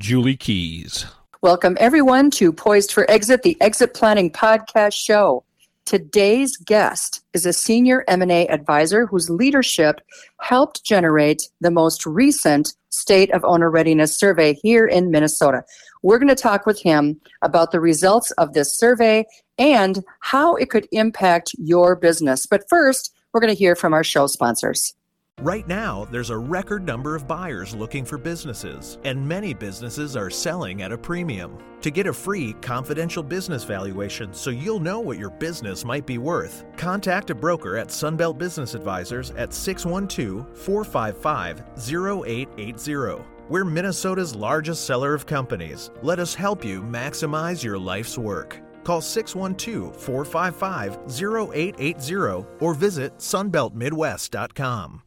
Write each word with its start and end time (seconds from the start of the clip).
Julie 0.00 0.34
Keys. 0.34 1.04
Welcome, 1.42 1.76
everyone, 1.78 2.30
to 2.30 2.54
Poised 2.54 2.90
for 2.90 3.08
Exit, 3.10 3.42
the 3.42 3.60
Exit 3.60 3.92
Planning 3.92 4.30
Podcast 4.30 4.94
Show. 4.94 5.44
Today's 5.84 6.56
guest 6.56 7.22
is 7.34 7.44
a 7.44 7.52
senior 7.52 8.02
M&A 8.08 8.48
advisor 8.48 9.04
whose 9.04 9.28
leadership 9.28 10.00
helped 10.40 10.82
generate 10.84 11.50
the 11.60 11.70
most 11.70 12.06
recent 12.06 12.74
State 12.88 13.30
of 13.32 13.44
Owner 13.44 13.70
Readiness 13.70 14.16
survey 14.16 14.54
here 14.54 14.86
in 14.86 15.10
Minnesota. 15.10 15.64
We're 16.02 16.18
going 16.18 16.28
to 16.28 16.34
talk 16.34 16.64
with 16.64 16.80
him 16.80 17.20
about 17.42 17.70
the 17.70 17.80
results 17.80 18.30
of 18.32 18.54
this 18.54 18.74
survey 18.74 19.26
and 19.58 20.02
how 20.20 20.54
it 20.54 20.70
could 20.70 20.88
impact 20.92 21.50
your 21.58 21.94
business. 21.94 22.46
But 22.46 22.66
first, 22.70 23.12
we're 23.34 23.40
going 23.40 23.52
to 23.52 23.58
hear 23.58 23.76
from 23.76 23.92
our 23.92 24.04
show 24.04 24.26
sponsors. 24.28 24.94
Right 25.42 25.66
now, 25.66 26.04
there's 26.10 26.28
a 26.28 26.36
record 26.36 26.84
number 26.84 27.16
of 27.16 27.26
buyers 27.26 27.74
looking 27.74 28.04
for 28.04 28.18
businesses, 28.18 28.98
and 29.04 29.26
many 29.26 29.54
businesses 29.54 30.14
are 30.14 30.28
selling 30.28 30.82
at 30.82 30.92
a 30.92 30.98
premium. 30.98 31.56
To 31.80 31.90
get 31.90 32.06
a 32.06 32.12
free, 32.12 32.52
confidential 32.60 33.22
business 33.22 33.64
valuation 33.64 34.34
so 34.34 34.50
you'll 34.50 34.80
know 34.80 35.00
what 35.00 35.18
your 35.18 35.30
business 35.30 35.82
might 35.82 36.04
be 36.04 36.18
worth, 36.18 36.64
contact 36.76 37.30
a 37.30 37.34
broker 37.34 37.78
at 37.78 37.88
Sunbelt 37.88 38.36
Business 38.36 38.74
Advisors 38.74 39.30
at 39.30 39.54
612 39.54 40.58
455 40.58 41.62
0880. 41.78 43.24
We're 43.48 43.64
Minnesota's 43.64 44.36
largest 44.36 44.84
seller 44.84 45.14
of 45.14 45.24
companies. 45.24 45.90
Let 46.02 46.18
us 46.18 46.34
help 46.34 46.62
you 46.62 46.82
maximize 46.82 47.64
your 47.64 47.78
life's 47.78 48.18
work. 48.18 48.60
Call 48.84 49.00
612 49.00 49.96
455 49.96 50.98
0880 51.08 52.44
or 52.60 52.74
visit 52.74 53.16
sunbeltmidwest.com. 53.16 55.02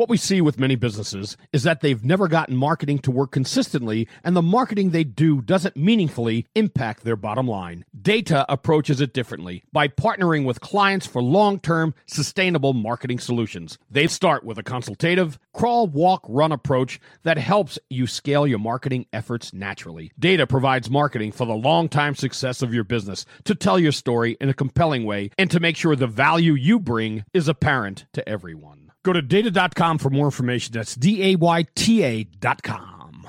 What 0.00 0.08
we 0.08 0.16
see 0.16 0.40
with 0.40 0.58
many 0.58 0.76
businesses 0.76 1.36
is 1.52 1.62
that 1.64 1.82
they've 1.82 2.02
never 2.02 2.26
gotten 2.26 2.56
marketing 2.56 3.00
to 3.00 3.10
work 3.10 3.32
consistently, 3.32 4.08
and 4.24 4.34
the 4.34 4.40
marketing 4.40 4.92
they 4.92 5.04
do 5.04 5.42
doesn't 5.42 5.76
meaningfully 5.76 6.46
impact 6.54 7.04
their 7.04 7.16
bottom 7.16 7.46
line. 7.46 7.84
Dayta 7.94 8.46
approaches 8.48 9.02
it 9.02 9.12
differently 9.12 9.62
by 9.74 9.88
partnering 9.88 10.46
with 10.46 10.62
clients 10.62 11.06
for 11.06 11.20
long 11.20 11.60
term, 11.60 11.92
sustainable 12.06 12.72
marketing 12.72 13.18
solutions. 13.18 13.76
They 13.90 14.06
start 14.06 14.42
with 14.42 14.56
a 14.56 14.62
consultative, 14.62 15.38
crawl, 15.52 15.86
walk, 15.86 16.24
run 16.26 16.50
approach 16.50 16.98
that 17.24 17.36
helps 17.36 17.78
you 17.90 18.06
scale 18.06 18.46
your 18.46 18.58
marketing 18.58 19.04
efforts 19.12 19.52
naturally. 19.52 20.12
Dayta 20.18 20.48
provides 20.48 20.88
marketing 20.88 21.32
for 21.32 21.46
the 21.46 21.52
long 21.52 21.90
time 21.90 22.14
success 22.14 22.62
of 22.62 22.72
your 22.72 22.84
business 22.84 23.26
to 23.44 23.54
tell 23.54 23.78
your 23.78 23.92
story 23.92 24.38
in 24.40 24.48
a 24.48 24.54
compelling 24.54 25.04
way 25.04 25.30
and 25.36 25.50
to 25.50 25.60
make 25.60 25.76
sure 25.76 25.94
the 25.94 26.06
value 26.06 26.54
you 26.54 26.80
bring 26.80 27.22
is 27.34 27.48
apparent 27.48 28.06
to 28.14 28.26
everyone. 28.26 28.90
Go 29.02 29.14
to 29.14 29.22
dayta.com 29.22 29.89
for 29.98 30.10
more 30.10 30.26
information. 30.26 30.72
That's 30.72 30.94
D 30.94 31.32
A 31.32 31.36
Y 31.36 31.66
T 31.74 32.02
A.com. 32.02 33.28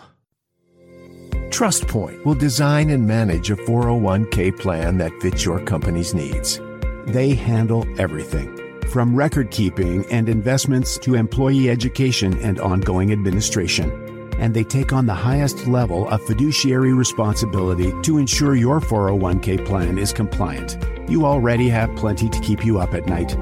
TrustPoint 1.49 2.23
will 2.25 2.35
design 2.35 2.89
and 2.89 3.05
manage 3.05 3.51
a 3.51 3.57
401k 3.57 4.57
plan 4.57 4.97
that 4.97 5.11
fits 5.21 5.43
your 5.43 5.59
company's 5.59 6.13
needs. 6.13 6.61
They 7.07 7.35
handle 7.35 7.85
everything 7.99 8.57
from 8.91 9.15
record 9.15 9.51
keeping 9.51 10.05
and 10.11 10.27
investments 10.27 10.97
to 10.99 11.15
employee 11.15 11.69
education 11.69 12.37
and 12.41 12.59
ongoing 12.59 13.11
administration. 13.11 13.89
And 14.37 14.53
they 14.53 14.63
take 14.63 14.91
on 14.91 15.05
the 15.05 15.13
highest 15.13 15.67
level 15.67 16.09
of 16.09 16.21
fiduciary 16.25 16.93
responsibility 16.93 17.93
to 18.01 18.17
ensure 18.17 18.55
your 18.55 18.81
401k 18.81 19.65
plan 19.65 19.97
is 19.97 20.11
compliant. 20.11 20.77
You 21.09 21.25
already 21.25 21.69
have 21.69 21.95
plenty 21.95 22.27
to 22.29 22.39
keep 22.39 22.65
you 22.65 22.79
up 22.79 22.93
at 22.93 23.05
night. 23.07 23.37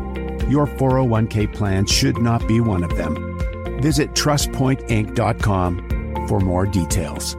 Your 0.50 0.66
401k 0.66 1.54
plan 1.54 1.86
should 1.86 2.18
not 2.18 2.48
be 2.48 2.60
one 2.60 2.84
of 2.84 2.98
them. 2.98 3.38
Visit 3.82 4.14
trustpointinc.com 4.14 6.28
for 6.28 6.40
more 6.40 6.66
details. 6.66 7.38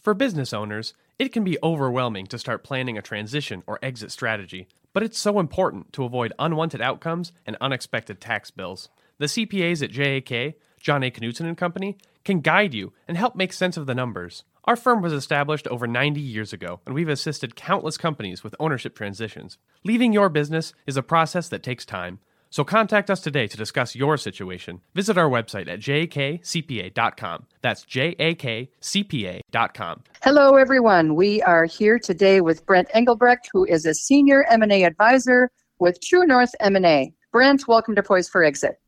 For 0.00 0.14
business 0.14 0.52
owners, 0.52 0.94
it 1.18 1.32
can 1.32 1.42
be 1.42 1.58
overwhelming 1.60 2.28
to 2.28 2.38
start 2.38 2.62
planning 2.62 2.96
a 2.96 3.02
transition 3.02 3.64
or 3.66 3.80
exit 3.82 4.12
strategy, 4.12 4.68
but 4.92 5.02
it's 5.02 5.18
so 5.18 5.40
important 5.40 5.92
to 5.94 6.04
avoid 6.04 6.32
unwanted 6.38 6.80
outcomes 6.80 7.32
and 7.44 7.56
unexpected 7.60 8.20
tax 8.20 8.52
bills. 8.52 8.88
The 9.18 9.26
CPAs 9.26 9.82
at 9.82 9.90
JAK, 9.90 10.54
John 10.78 11.02
A. 11.02 11.10
Knutson 11.10 11.46
and 11.46 11.58
Company, 11.58 11.98
can 12.24 12.40
guide 12.40 12.72
you 12.72 12.92
and 13.08 13.16
help 13.16 13.34
make 13.34 13.52
sense 13.52 13.76
of 13.76 13.86
the 13.86 13.96
numbers. 13.96 14.44
Our 14.68 14.76
firm 14.76 15.00
was 15.00 15.14
established 15.14 15.66
over 15.68 15.86
90 15.86 16.20
years 16.20 16.52
ago, 16.52 16.80
and 16.84 16.94
we've 16.94 17.08
assisted 17.08 17.56
countless 17.56 17.96
companies 17.96 18.44
with 18.44 18.54
ownership 18.60 18.94
transitions. 18.94 19.56
Leaving 19.82 20.12
your 20.12 20.28
business 20.28 20.74
is 20.86 20.98
a 20.98 21.02
process 21.02 21.48
that 21.48 21.62
takes 21.62 21.86
time. 21.86 22.18
So 22.50 22.64
contact 22.64 23.08
us 23.08 23.22
today 23.22 23.46
to 23.46 23.56
discuss 23.56 23.96
your 23.96 24.18
situation. 24.18 24.82
Visit 24.94 25.16
our 25.16 25.30
website 25.30 25.68
at 25.68 25.80
jkcpa.com. 25.80 27.46
That's 27.62 27.86
jakcpa.com. 27.86 30.02
Hello, 30.22 30.56
everyone. 30.56 31.14
We 31.14 31.40
are 31.44 31.64
here 31.64 31.98
today 31.98 32.42
with 32.42 32.66
Brent 32.66 32.90
Engelbrekt, 32.90 33.46
who 33.50 33.64
is 33.64 33.86
a 33.86 33.94
senior 33.94 34.44
M&A 34.50 34.84
advisor 34.84 35.50
with 35.78 35.98
True 36.02 36.26
North 36.26 36.54
M&A. 36.60 37.14
Brent, 37.32 37.66
welcome 37.68 37.94
to 37.94 38.02
Poised 38.02 38.30
for 38.30 38.44
Exit. 38.44 38.78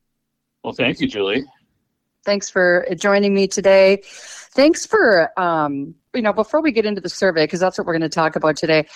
Well, 0.62 0.74
thank 0.74 1.00
you, 1.00 1.08
Julie. 1.08 1.46
Thanks 2.24 2.50
for 2.50 2.86
joining 2.96 3.34
me 3.34 3.48
today. 3.48 4.02
Thanks 4.04 4.84
for, 4.84 5.30
um, 5.40 5.94
you 6.14 6.22
know, 6.22 6.32
before 6.32 6.60
we 6.60 6.70
get 6.70 6.84
into 6.84 7.00
the 7.00 7.08
survey, 7.08 7.44
because 7.44 7.60
that's 7.60 7.78
what 7.78 7.86
we're 7.86 7.94
going 7.94 8.02
to 8.02 8.08
talk 8.08 8.36
about 8.36 8.56
today, 8.56 8.86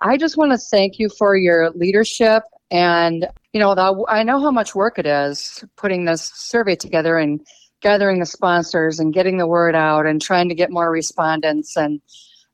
I 0.00 0.16
just 0.16 0.36
want 0.36 0.52
to 0.52 0.58
thank 0.58 0.98
you 0.98 1.08
for 1.08 1.36
your 1.36 1.70
leadership. 1.70 2.42
And, 2.70 3.26
you 3.52 3.60
know, 3.60 3.74
the, 3.74 4.04
I 4.08 4.22
know 4.22 4.40
how 4.40 4.50
much 4.50 4.74
work 4.74 4.98
it 4.98 5.06
is 5.06 5.64
putting 5.76 6.04
this 6.04 6.30
survey 6.34 6.76
together 6.76 7.16
and 7.16 7.40
gathering 7.80 8.20
the 8.20 8.26
sponsors 8.26 9.00
and 9.00 9.14
getting 9.14 9.38
the 9.38 9.46
word 9.46 9.74
out 9.74 10.06
and 10.06 10.20
trying 10.20 10.48
to 10.48 10.54
get 10.54 10.70
more 10.70 10.90
respondents 10.90 11.76
and, 11.76 12.02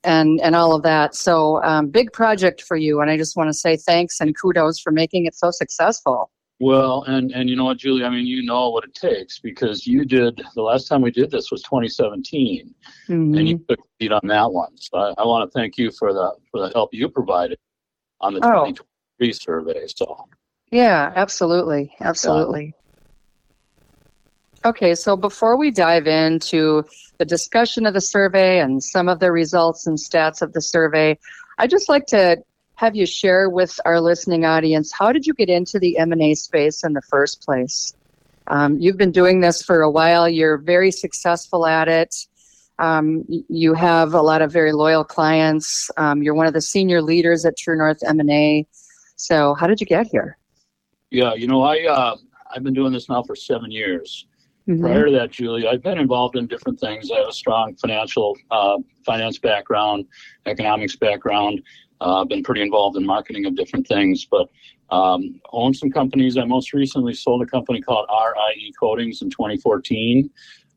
and, 0.04 0.40
and 0.40 0.54
all 0.54 0.74
of 0.74 0.82
that. 0.82 1.14
So, 1.14 1.62
um, 1.62 1.88
big 1.88 2.12
project 2.12 2.62
for 2.62 2.76
you. 2.76 3.00
And 3.00 3.10
I 3.10 3.16
just 3.16 3.36
want 3.36 3.48
to 3.48 3.54
say 3.54 3.76
thanks 3.76 4.20
and 4.20 4.36
kudos 4.40 4.78
for 4.78 4.92
making 4.92 5.26
it 5.26 5.34
so 5.34 5.50
successful. 5.50 6.30
Well, 6.60 7.04
and 7.04 7.32
and 7.32 7.48
you 7.48 7.56
know 7.56 7.64
what, 7.64 7.78
Julie? 7.78 8.04
I 8.04 8.10
mean, 8.10 8.26
you 8.26 8.42
know 8.42 8.68
what 8.68 8.84
it 8.84 8.94
takes 8.94 9.38
because 9.38 9.86
you 9.86 10.04
did 10.04 10.42
the 10.54 10.62
last 10.62 10.88
time 10.88 11.00
we 11.00 11.10
did 11.10 11.30
this 11.30 11.50
was 11.50 11.62
2017, 11.62 12.74
mm-hmm. 13.08 13.34
and 13.34 13.48
you 13.48 13.64
took 13.66 13.80
lead 13.98 14.12
on 14.12 14.20
that 14.24 14.52
one. 14.52 14.76
So 14.76 14.98
I, 14.98 15.14
I 15.16 15.24
want 15.24 15.50
to 15.50 15.58
thank 15.58 15.78
you 15.78 15.90
for 15.90 16.12
the 16.12 16.32
for 16.50 16.60
the 16.60 16.68
help 16.74 16.90
you 16.92 17.08
provided 17.08 17.58
on 18.20 18.34
the 18.34 18.40
oh. 18.40 18.66
2023 18.66 19.32
survey. 19.32 19.86
So 19.86 20.26
yeah, 20.70 21.12
absolutely, 21.16 21.94
absolutely. 22.00 22.74
Yeah. 24.62 24.68
Okay, 24.68 24.94
so 24.94 25.16
before 25.16 25.56
we 25.56 25.70
dive 25.70 26.06
into 26.06 26.84
the 27.16 27.24
discussion 27.24 27.86
of 27.86 27.94
the 27.94 28.02
survey 28.02 28.60
and 28.60 28.84
some 28.84 29.08
of 29.08 29.18
the 29.18 29.32
results 29.32 29.86
and 29.86 29.96
stats 29.96 30.42
of 30.42 30.52
the 30.52 30.60
survey, 30.60 31.18
I'd 31.56 31.70
just 31.70 31.88
like 31.88 32.04
to 32.08 32.36
have 32.80 32.96
you 32.96 33.04
share 33.04 33.50
with 33.50 33.78
our 33.84 34.00
listening 34.00 34.46
audience 34.46 34.90
how 34.90 35.12
did 35.12 35.26
you 35.26 35.34
get 35.34 35.50
into 35.50 35.78
the 35.78 35.98
M&A 35.98 36.34
space 36.34 36.82
in 36.82 36.94
the 36.94 37.02
first 37.02 37.44
place? 37.44 37.92
Um, 38.46 38.78
you've 38.80 38.96
been 38.96 39.12
doing 39.12 39.42
this 39.42 39.62
for 39.62 39.82
a 39.82 39.90
while. 39.90 40.26
You're 40.26 40.56
very 40.56 40.90
successful 40.90 41.66
at 41.66 41.88
it. 41.88 42.16
Um, 42.78 43.22
you 43.28 43.74
have 43.74 44.14
a 44.14 44.22
lot 44.22 44.40
of 44.40 44.50
very 44.50 44.72
loyal 44.72 45.04
clients. 45.04 45.90
Um, 45.98 46.22
you're 46.22 46.32
one 46.32 46.46
of 46.46 46.54
the 46.54 46.62
senior 46.62 47.02
leaders 47.02 47.44
at 47.44 47.58
True 47.58 47.76
North 47.76 47.98
M&A. 48.02 48.66
So, 49.16 49.52
how 49.52 49.66
did 49.66 49.78
you 49.82 49.86
get 49.86 50.06
here? 50.06 50.38
Yeah, 51.10 51.34
you 51.34 51.48
know, 51.48 51.62
I 51.62 51.84
uh, 51.84 52.16
I've 52.50 52.64
been 52.64 52.72
doing 52.72 52.94
this 52.94 53.10
now 53.10 53.22
for 53.22 53.36
seven 53.36 53.70
years. 53.70 54.26
Mm-hmm. 54.66 54.82
Prior 54.82 55.04
to 55.04 55.12
that, 55.12 55.30
Julie, 55.30 55.68
I've 55.68 55.82
been 55.82 55.98
involved 55.98 56.36
in 56.36 56.46
different 56.46 56.80
things. 56.80 57.10
I 57.10 57.18
have 57.18 57.28
a 57.28 57.32
strong 57.32 57.74
financial 57.76 58.38
uh, 58.50 58.78
finance 59.04 59.38
background, 59.38 60.06
economics 60.46 60.96
background. 60.96 61.60
Uh, 62.00 62.22
I've 62.22 62.28
been 62.28 62.42
pretty 62.42 62.62
involved 62.62 62.96
in 62.96 63.04
marketing 63.04 63.46
of 63.46 63.56
different 63.56 63.86
things, 63.86 64.24
but 64.24 64.48
um, 64.90 65.40
owned 65.52 65.76
some 65.76 65.90
companies. 65.90 66.36
I 66.36 66.44
most 66.44 66.72
recently 66.72 67.14
sold 67.14 67.42
a 67.42 67.46
company 67.46 67.80
called 67.80 68.08
RIE 68.10 68.72
Coatings 68.78 69.22
in 69.22 69.30
2014 69.30 70.30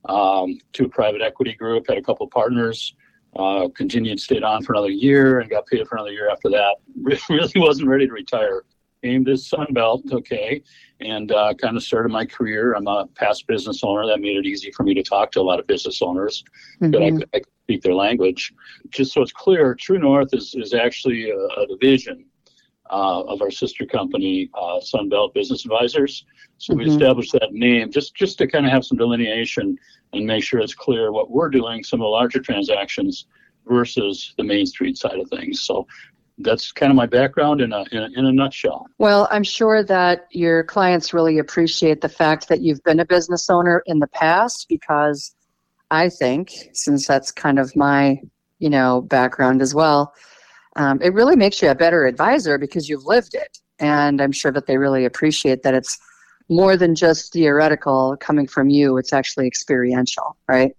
um, 0.06 0.58
to 0.74 0.86
a 0.86 0.90
private 0.90 1.22
equity 1.22 1.54
group. 1.54 1.86
Had 1.88 1.98
a 1.98 2.02
couple 2.02 2.28
partners. 2.28 2.96
Uh, 3.36 3.68
continued, 3.76 4.20
stayed 4.20 4.44
on 4.44 4.64
for 4.64 4.74
another 4.74 4.92
year, 4.92 5.40
and 5.40 5.50
got 5.50 5.66
paid 5.66 5.88
for 5.88 5.96
another 5.96 6.12
year 6.12 6.30
after 6.30 6.50
that. 6.50 6.76
really 7.30 7.52
wasn't 7.56 7.88
ready 7.88 8.06
to 8.06 8.14
retire. 8.14 8.64
Aimed 9.04 9.26
Came 9.26 9.36
to 9.36 9.42
Sunbelt, 9.42 10.12
okay, 10.12 10.62
and 11.02 11.32
uh, 11.32 11.54
kind 11.56 11.76
of 11.76 11.84
started 11.84 12.10
my 12.10 12.26
career. 12.26 12.74
I'm 12.74 12.88
a 12.88 13.08
past 13.16 13.48
business 13.48 13.84
owner. 13.84 14.06
That 14.06 14.22
made 14.22 14.38
it 14.38 14.46
easy 14.46 14.72
for 14.72 14.84
me 14.84 14.94
to 14.94 15.04
talk 15.04 15.32
to 15.34 15.42
a 15.42 15.44
lot 15.44 15.60
of 15.60 15.68
business 15.68 16.02
owners 16.02 16.44
mm-hmm. 16.82 16.92
that 16.92 17.02
I, 17.02 17.38
I 17.38 17.40
could 17.40 17.54
speak 17.74 17.84
their 17.84 17.96
language. 17.96 18.54
Just 18.90 19.14
so 19.14 19.22
it's 19.22 19.32
clear, 19.32 19.76
True 19.76 20.00
North 20.00 20.30
is, 20.34 20.56
is 20.56 20.74
actually 20.74 21.32
a, 21.32 21.38
a 21.38 21.68
division 21.68 22.26
uh, 22.90 23.22
of 23.22 23.42
our 23.42 23.52
sister 23.52 23.86
company, 23.86 24.50
uh, 24.54 24.80
Sunbelt 24.80 25.34
Business 25.34 25.66
Advisors. 25.66 26.26
So 26.58 26.74
mm-hmm. 26.74 26.84
we 26.84 26.92
established 26.92 27.32
that 27.34 27.52
name 27.52 27.92
just, 27.92 28.16
just 28.16 28.38
to 28.40 28.48
kind 28.48 28.66
of 28.66 28.72
have 28.72 28.86
some 28.86 28.98
delineation 28.98 29.78
and 30.14 30.26
make 30.26 30.44
sure 30.44 30.60
it's 30.60 30.76
clear 30.76 31.12
what 31.12 31.32
we're 31.32 31.50
doing, 31.50 31.84
some 31.84 32.02
of 32.02 32.06
the 32.06 32.10
larger 32.10 32.40
transactions 32.40 33.26
versus 33.68 34.34
the 34.38 34.44
Main 34.44 34.66
Street 34.66 34.98
side 34.98 35.20
of 35.20 35.28
things. 35.30 35.62
So 35.62 35.88
that's 36.40 36.72
kind 36.72 36.92
of 36.92 36.96
my 36.96 37.06
background 37.06 37.62
in 37.62 37.72
a, 37.72 37.86
in 37.92 37.98
a, 38.00 38.10
in 38.20 38.26
a 38.26 38.32
nutshell. 38.32 38.88
Well, 38.98 39.28
I'm 39.32 39.44
sure 39.44 39.84
that 39.84 40.28
your 40.32 40.64
clients 40.64 41.14
really 41.14 41.40
appreciate 41.40 42.02
the 42.02 42.10
fact 42.10 42.48
that 42.50 42.62
you've 42.62 42.84
been 42.84 43.00
a 43.00 43.06
business 43.06 43.50
owner 43.50 43.82
in 43.86 44.00
the 44.00 44.08
past 44.08 44.68
because 44.68 45.36
I 45.94 46.10
think, 46.10 46.52
since 46.74 47.08
that's 47.08 47.32
kind 47.32 47.60
of 47.60 47.76
my, 47.76 48.20
you 48.58 48.70
know, 48.70 49.02
background 49.02 49.62
as 49.62 49.76
well, 49.76 50.16
um, 50.76 51.00
it 51.04 51.14
really 51.14 51.36
makes 51.36 51.62
you 51.62 51.70
a 51.70 51.76
better 51.76 52.08
advisor 52.08 52.58
because 52.58 52.90
you've 52.90 53.06
lived 53.06 53.36
it. 53.36 53.60
And 53.78 54.20
I'm 54.20 54.32
sure 54.32 54.52
that 54.52 54.66
they 54.66 54.78
really 54.78 55.06
appreciate 55.06 55.62
that 55.62 55.76
it's 55.76 56.00
more 56.50 56.78
than 56.78 56.96
just 56.96 57.32
theoretical 57.32 58.18
coming 58.20 58.48
from 58.48 58.72
you, 58.72 58.98
it's 58.98 59.14
actually 59.14 59.46
experiential, 59.46 60.36
right? 60.48 60.76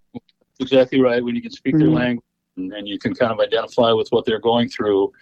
Exactly 0.58 1.00
right. 1.00 1.22
When 1.22 1.36
you 1.36 1.42
can 1.42 1.52
speak 1.52 1.76
mm-hmm. 1.76 1.84
their 1.84 1.94
language 1.94 2.24
and 2.56 2.88
you 2.88 2.98
can 2.98 3.14
kind 3.14 3.30
of 3.30 3.38
identify 3.38 3.92
with 3.92 4.08
what 4.10 4.24
they're 4.24 4.40
going 4.40 4.68
through 4.68 5.12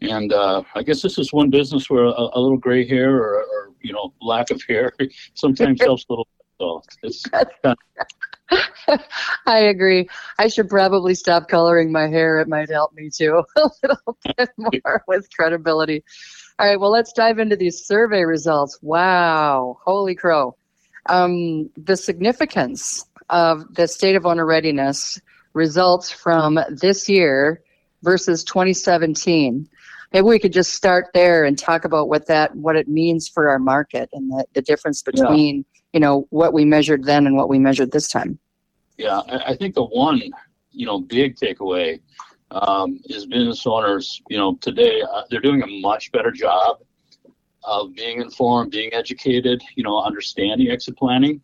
and 0.00 0.32
uh, 0.32 0.62
I 0.74 0.82
guess 0.82 1.02
this 1.02 1.18
is 1.18 1.32
one 1.32 1.50
business 1.50 1.88
where 1.88 2.04
a, 2.04 2.10
a 2.10 2.40
little 2.40 2.58
gray 2.58 2.86
hair 2.86 3.14
or, 3.16 3.42
or, 3.42 3.72
you 3.82 3.92
know 3.92 4.12
lack 4.20 4.50
of 4.50 4.60
hair 4.68 4.92
sometimes 5.34 5.80
helps 5.84 6.04
a 6.08 6.12
little. 6.12 6.28
So 6.58 6.82
it's 7.04 7.22
kind 7.30 7.46
of... 7.64 7.76
I 9.46 9.58
agree. 9.58 10.08
I 10.38 10.48
should 10.48 10.68
probably 10.68 11.14
stop 11.14 11.48
coloring 11.48 11.90
my 11.90 12.08
hair. 12.08 12.38
It 12.38 12.48
might 12.48 12.70
help 12.70 12.92
me 12.94 13.10
too 13.10 13.42
a 13.56 13.70
little 13.82 14.18
bit 14.24 14.48
more 14.84 15.02
with 15.06 15.28
credibility. 15.34 16.04
All 16.58 16.66
right, 16.66 16.80
well, 16.80 16.90
let's 16.90 17.12
dive 17.12 17.38
into 17.38 17.56
these 17.56 17.84
survey 17.84 18.24
results. 18.24 18.78
Wow, 18.82 19.78
holy 19.84 20.14
crow. 20.14 20.56
Um, 21.06 21.70
the 21.76 21.96
significance 21.96 23.04
of 23.28 23.74
the 23.74 23.86
state 23.86 24.16
of 24.16 24.26
owner 24.26 24.46
readiness 24.46 25.20
results 25.52 26.10
from 26.10 26.58
this 26.70 27.08
year 27.08 27.62
versus 28.02 28.44
2017 28.44 29.68
maybe 30.12 30.24
we 30.24 30.38
could 30.38 30.52
just 30.52 30.74
start 30.74 31.06
there 31.14 31.44
and 31.44 31.58
talk 31.58 31.84
about 31.84 32.08
what 32.08 32.26
that 32.26 32.54
what 32.54 32.76
it 32.76 32.88
means 32.88 33.28
for 33.28 33.48
our 33.48 33.58
market 33.58 34.08
and 34.12 34.30
the, 34.30 34.44
the 34.54 34.62
difference 34.62 35.02
between 35.02 35.56
yeah. 35.56 35.75
You 35.96 36.00
know 36.00 36.26
what 36.28 36.52
we 36.52 36.66
measured 36.66 37.04
then 37.04 37.26
and 37.26 37.36
what 37.36 37.48
we 37.48 37.58
measured 37.58 37.90
this 37.90 38.06
time. 38.06 38.38
Yeah 38.98 39.22
i, 39.46 39.54
think 39.56 39.74
the 39.74 39.84
one 39.84 40.20
you 40.70 40.84
know 40.84 41.00
big 41.00 41.36
takeaway 41.36 42.00
um, 42.50 43.00
is 43.06 43.24
business 43.24 43.66
owners 43.66 44.20
you 44.28 44.36
know 44.36 44.56
today 44.60 45.02
uh, 45.02 45.22
they're 45.30 45.40
doing 45.40 45.62
a 45.62 45.66
much 45.80 46.12
better 46.12 46.30
job 46.30 46.80
of 47.64 47.94
being 47.94 48.20
informed 48.20 48.70
being 48.70 48.92
educated 48.92 49.62
you 49.74 49.84
know 49.84 49.98
understanding 50.02 50.70
exit 50.70 50.96
planning 50.98 51.40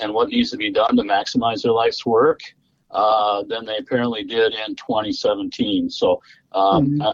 and 0.00 0.12
what 0.12 0.28
needs 0.30 0.50
to 0.50 0.56
be 0.56 0.70
done 0.70 0.96
to 0.96 1.02
maximize 1.02 1.62
their 1.62 1.72
life's 1.72 2.04
work 2.04 2.40
uh, 2.90 3.42
than 3.44 3.64
they 3.64 3.78
apparently 3.78 4.24
did 4.24 4.52
in 4.52 4.74
2017 4.74 5.90
so 5.90 6.20
um, 6.52 6.86
mm-hmm. 6.86 7.10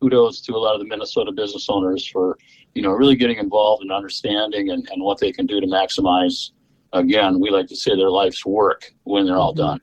kudos 0.00 0.40
to 0.40 0.54
a 0.54 0.60
lot 0.64 0.74
of 0.74 0.80
the 0.80 0.86
Minnesota 0.86 1.32
business 1.32 1.66
owners 1.68 2.06
for, 2.06 2.36
you 2.76 2.82
know, 2.82 2.90
really 2.90 3.16
getting 3.16 3.38
involved 3.38 3.82
and 3.82 3.90
understanding 3.90 4.70
and, 4.70 4.88
and 4.90 5.02
what 5.02 5.18
they 5.18 5.32
can 5.32 5.46
do 5.46 5.60
to 5.60 5.66
maximize, 5.66 6.50
again, 6.92 7.40
we 7.40 7.50
like 7.50 7.66
to 7.68 7.76
say 7.76 7.96
their 7.96 8.10
life's 8.10 8.44
work 8.44 8.92
when 9.04 9.26
they're 9.26 9.38
all 9.38 9.54
done. 9.54 9.80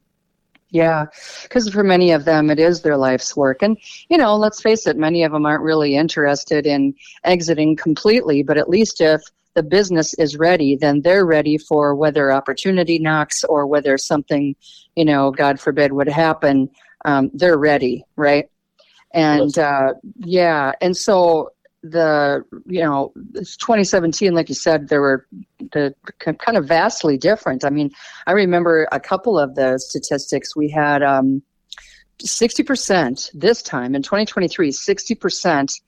Yeah, 0.69 1.05
because 1.43 1.69
for 1.69 1.83
many 1.83 2.11
of 2.11 2.25
them, 2.25 2.49
it 2.49 2.59
is 2.59 2.81
their 2.81 2.97
life's 2.97 3.35
work. 3.35 3.61
And, 3.61 3.77
you 4.09 4.17
know, 4.17 4.35
let's 4.35 4.61
face 4.61 4.87
it, 4.87 4.97
many 4.97 5.23
of 5.23 5.31
them 5.31 5.45
aren't 5.45 5.63
really 5.63 5.95
interested 5.95 6.65
in 6.65 6.95
exiting 7.23 7.75
completely, 7.75 8.41
but 8.41 8.57
at 8.57 8.69
least 8.69 9.01
if 9.01 9.21
the 9.53 9.61
business 9.61 10.15
is 10.15 10.37
ready, 10.37 10.75
then 10.75 11.01
they're 11.01 11.25
ready 11.25 11.57
for 11.57 11.93
whether 11.93 12.31
opportunity 12.31 12.97
knocks 12.97 13.43
or 13.43 13.67
whether 13.67 13.97
something, 13.99 14.55
you 14.95 15.05
know, 15.05 15.29
God 15.29 15.59
forbid 15.59 15.91
would 15.91 16.07
happen. 16.07 16.69
Um, 17.05 17.29
they're 17.33 17.59
ready, 17.59 18.03
right? 18.15 18.49
and 19.13 19.57
uh, 19.59 19.93
yeah, 20.17 20.73
and 20.81 20.97
so 20.97 21.51
the 21.83 22.41
you 22.65 22.81
know 22.81 23.11
2017 23.35 24.33
like 24.33 24.47
you 24.47 24.55
said 24.55 24.87
there 24.87 25.01
were 25.01 25.27
the 25.73 25.93
kind 26.19 26.57
of 26.57 26.65
vastly 26.65 27.17
different. 27.17 27.65
I 27.65 27.69
mean 27.69 27.91
i 28.25 28.31
remember 28.31 28.87
a 28.91 28.99
couple 28.99 29.37
of 29.37 29.55
the 29.55 29.77
statistics. 29.77 30.55
We 30.55 30.69
had 30.69 31.03
um, 31.03 31.43
60% 32.19 33.31
this 33.33 33.61
time 33.61 33.95
in 33.95 34.01
2023 34.01 34.71
60% 34.71 35.81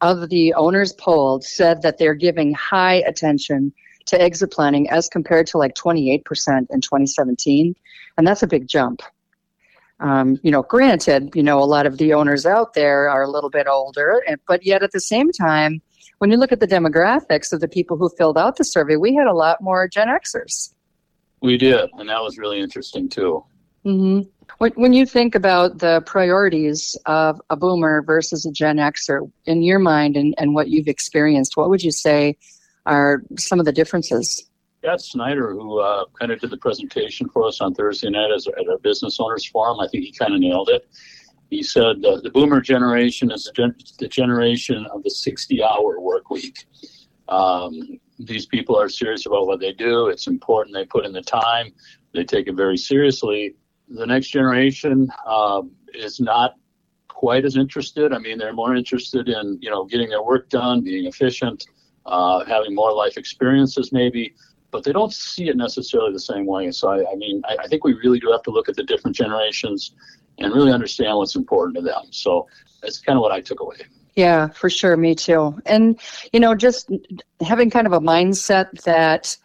of 0.00 0.30
the 0.30 0.54
owners 0.54 0.92
polled 0.94 1.44
said 1.44 1.82
that 1.82 1.98
they're 1.98 2.14
giving 2.14 2.54
high 2.54 3.02
attention 3.06 3.72
to 4.06 4.20
exit 4.20 4.50
planning 4.50 4.88
as 4.90 5.08
compared 5.08 5.46
to 5.48 5.58
like 5.58 5.74
28% 5.74 6.18
in 6.70 6.80
2017 6.80 7.74
and 8.16 8.26
that's 8.26 8.42
a 8.42 8.46
big 8.46 8.66
jump 8.66 9.02
um, 10.02 10.38
you 10.42 10.50
know, 10.50 10.62
granted, 10.62 11.30
you 11.34 11.42
know, 11.42 11.58
a 11.58 11.64
lot 11.64 11.86
of 11.86 11.96
the 11.98 12.12
owners 12.12 12.44
out 12.44 12.74
there 12.74 13.08
are 13.08 13.22
a 13.22 13.30
little 13.30 13.50
bit 13.50 13.66
older, 13.68 14.22
but 14.48 14.66
yet 14.66 14.82
at 14.82 14.90
the 14.92 15.00
same 15.00 15.30
time, 15.30 15.80
when 16.18 16.30
you 16.30 16.36
look 16.36 16.52
at 16.52 16.60
the 16.60 16.66
demographics 16.66 17.52
of 17.52 17.60
the 17.60 17.68
people 17.68 17.96
who 17.96 18.08
filled 18.18 18.36
out 18.36 18.56
the 18.56 18.64
survey, 18.64 18.96
we 18.96 19.14
had 19.14 19.26
a 19.26 19.32
lot 19.32 19.60
more 19.60 19.88
Gen 19.88 20.08
Xers. 20.08 20.74
We 21.40 21.56
did, 21.56 21.88
and 21.98 22.08
that 22.08 22.22
was 22.22 22.38
really 22.38 22.60
interesting 22.60 23.08
too. 23.08 23.44
Mm-hmm. 23.84 24.28
When, 24.58 24.72
when 24.72 24.92
you 24.92 25.06
think 25.06 25.34
about 25.34 25.78
the 25.78 26.02
priorities 26.06 26.96
of 27.06 27.40
a 27.50 27.56
boomer 27.56 28.02
versus 28.02 28.44
a 28.46 28.52
Gen 28.52 28.76
Xer, 28.76 29.30
in 29.46 29.62
your 29.62 29.78
mind 29.78 30.16
and, 30.16 30.34
and 30.38 30.54
what 30.54 30.68
you've 30.68 30.88
experienced, 30.88 31.56
what 31.56 31.68
would 31.68 31.82
you 31.82 31.90
say 31.90 32.36
are 32.86 33.22
some 33.38 33.58
of 33.58 33.66
the 33.66 33.72
differences? 33.72 34.48
Scott 34.82 35.00
Snyder, 35.00 35.52
who 35.52 35.78
uh, 35.78 36.06
kind 36.18 36.32
of 36.32 36.40
did 36.40 36.50
the 36.50 36.56
presentation 36.56 37.28
for 37.28 37.46
us 37.46 37.60
on 37.60 37.72
Thursday 37.72 38.10
night 38.10 38.32
as, 38.34 38.48
at 38.48 38.68
our 38.68 38.78
business 38.78 39.18
owners 39.20 39.46
forum, 39.46 39.78
I 39.78 39.86
think 39.86 40.04
he 40.04 40.10
kind 40.10 40.34
of 40.34 40.40
nailed 40.40 40.70
it. 40.70 40.88
He 41.50 41.62
said 41.62 42.04
uh, 42.04 42.20
the 42.20 42.30
boomer 42.30 42.60
generation 42.60 43.30
is 43.30 43.44
the, 43.44 43.52
gen- 43.52 43.76
the 44.00 44.08
generation 44.08 44.84
of 44.92 45.04
the 45.04 45.10
60 45.10 45.62
hour 45.62 46.00
work 46.00 46.30
week. 46.30 46.66
Um, 47.28 48.00
these 48.18 48.46
people 48.46 48.76
are 48.76 48.88
serious 48.88 49.24
about 49.24 49.46
what 49.46 49.60
they 49.60 49.72
do. 49.72 50.08
It's 50.08 50.26
important 50.26 50.74
they 50.74 50.84
put 50.84 51.04
in 51.04 51.12
the 51.12 51.22
time. 51.22 51.72
They 52.12 52.24
take 52.24 52.48
it 52.48 52.56
very 52.56 52.76
seriously. 52.76 53.54
The 53.88 54.06
next 54.06 54.30
generation 54.30 55.08
um, 55.26 55.70
is 55.94 56.18
not 56.18 56.56
quite 57.06 57.44
as 57.44 57.56
interested. 57.56 58.12
I 58.12 58.18
mean, 58.18 58.36
they're 58.36 58.52
more 58.52 58.74
interested 58.74 59.28
in 59.28 59.58
you 59.62 59.70
know 59.70 59.84
getting 59.84 60.08
their 60.08 60.24
work 60.24 60.48
done, 60.48 60.82
being 60.82 61.06
efficient, 61.06 61.66
uh, 62.04 62.44
having 62.46 62.74
more 62.74 62.92
life 62.92 63.16
experiences, 63.16 63.92
maybe 63.92 64.34
but 64.72 64.82
they 64.82 64.92
don't 64.92 65.12
see 65.12 65.48
it 65.48 65.56
necessarily 65.56 66.12
the 66.12 66.20
same 66.20 66.46
way. 66.46 66.70
So, 66.72 66.88
I, 66.88 67.12
I 67.12 67.14
mean, 67.14 67.42
I, 67.48 67.56
I, 67.60 67.68
think 67.68 67.84
we 67.84 67.92
really 67.92 68.18
do 68.18 68.30
have 68.32 68.42
to 68.42 68.50
look 68.50 68.68
at 68.68 68.74
the 68.74 68.82
different 68.82 69.14
generations 69.14 69.92
and 70.38 70.52
really 70.52 70.72
understand 70.72 71.16
what's 71.16 71.36
important 71.36 71.76
to 71.76 71.82
them. 71.82 72.04
So, 72.10 72.48
that's 72.80 72.98
kind 72.98 73.16
of 73.16 73.22
what 73.22 73.32
I 73.32 73.40
took 73.40 73.60
away. 73.60 73.76
Yeah, 74.16 74.48
for 74.48 74.68
sure. 74.68 74.96
Me 74.96 75.14
too. 75.14 75.60
And, 75.66 75.98
you 76.32 76.40
know, 76.40 76.54
just 76.54 76.90
having 77.40 77.70
kind 77.70 77.86
of 77.86 77.92
a 77.92 78.00
mindset 78.00 78.82
that 78.82 79.36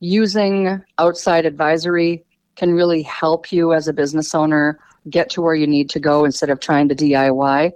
using 0.00 0.82
outside 0.98 1.46
advisory 1.46 2.24
can 2.56 2.72
really 2.72 3.02
help 3.02 3.52
you 3.52 3.72
as 3.72 3.88
a 3.88 3.92
business 3.92 4.34
owner 4.34 4.78
get 5.08 5.30
to 5.30 5.40
where 5.40 5.54
you 5.54 5.66
need 5.66 5.88
to 5.90 6.00
go 6.00 6.24
instead 6.24 6.50
of 6.50 6.60
trying 6.60 6.88
to 6.88 6.94
DIY. 6.94 7.72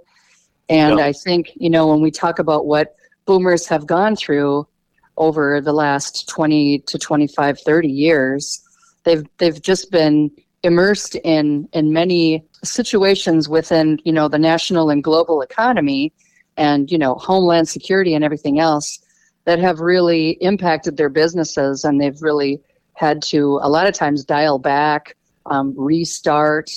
And 0.69 0.99
I 0.99 1.11
think, 1.11 1.51
you 1.55 1.69
know, 1.69 1.87
when 1.87 2.01
we 2.01 2.11
talk 2.11 2.39
about 2.39 2.65
what 2.65 2.95
boomers 3.25 3.67
have 3.67 3.87
gone 3.87 4.15
through, 4.15 4.67
over 5.17 5.61
the 5.61 5.73
last 5.73 6.27
20 6.29 6.79
to 6.79 6.97
25 6.97 7.59
30 7.59 7.87
years 7.87 8.61
they've 9.03 9.23
they've 9.37 9.61
just 9.61 9.91
been 9.91 10.29
immersed 10.63 11.15
in 11.23 11.69
in 11.73 11.93
many 11.93 12.43
situations 12.63 13.47
within 13.47 13.99
you 14.03 14.11
know 14.11 14.27
the 14.27 14.39
national 14.39 14.89
and 14.89 15.03
global 15.03 15.41
economy 15.41 16.11
and 16.57 16.91
you 16.91 16.97
know 16.97 17.15
homeland 17.15 17.69
security 17.69 18.13
and 18.13 18.23
everything 18.23 18.59
else 18.59 18.99
that 19.45 19.59
have 19.59 19.79
really 19.79 20.31
impacted 20.41 20.97
their 20.97 21.09
businesses. 21.09 21.85
And 21.85 22.01
they've 22.01 22.21
really 22.21 22.59
had 22.93 23.21
to 23.23 23.59
a 23.61 23.69
lot 23.69 23.87
of 23.87 23.93
times 23.93 24.25
dial 24.25 24.59
back 24.59 25.15
um, 25.45 25.73
restart. 25.77 26.69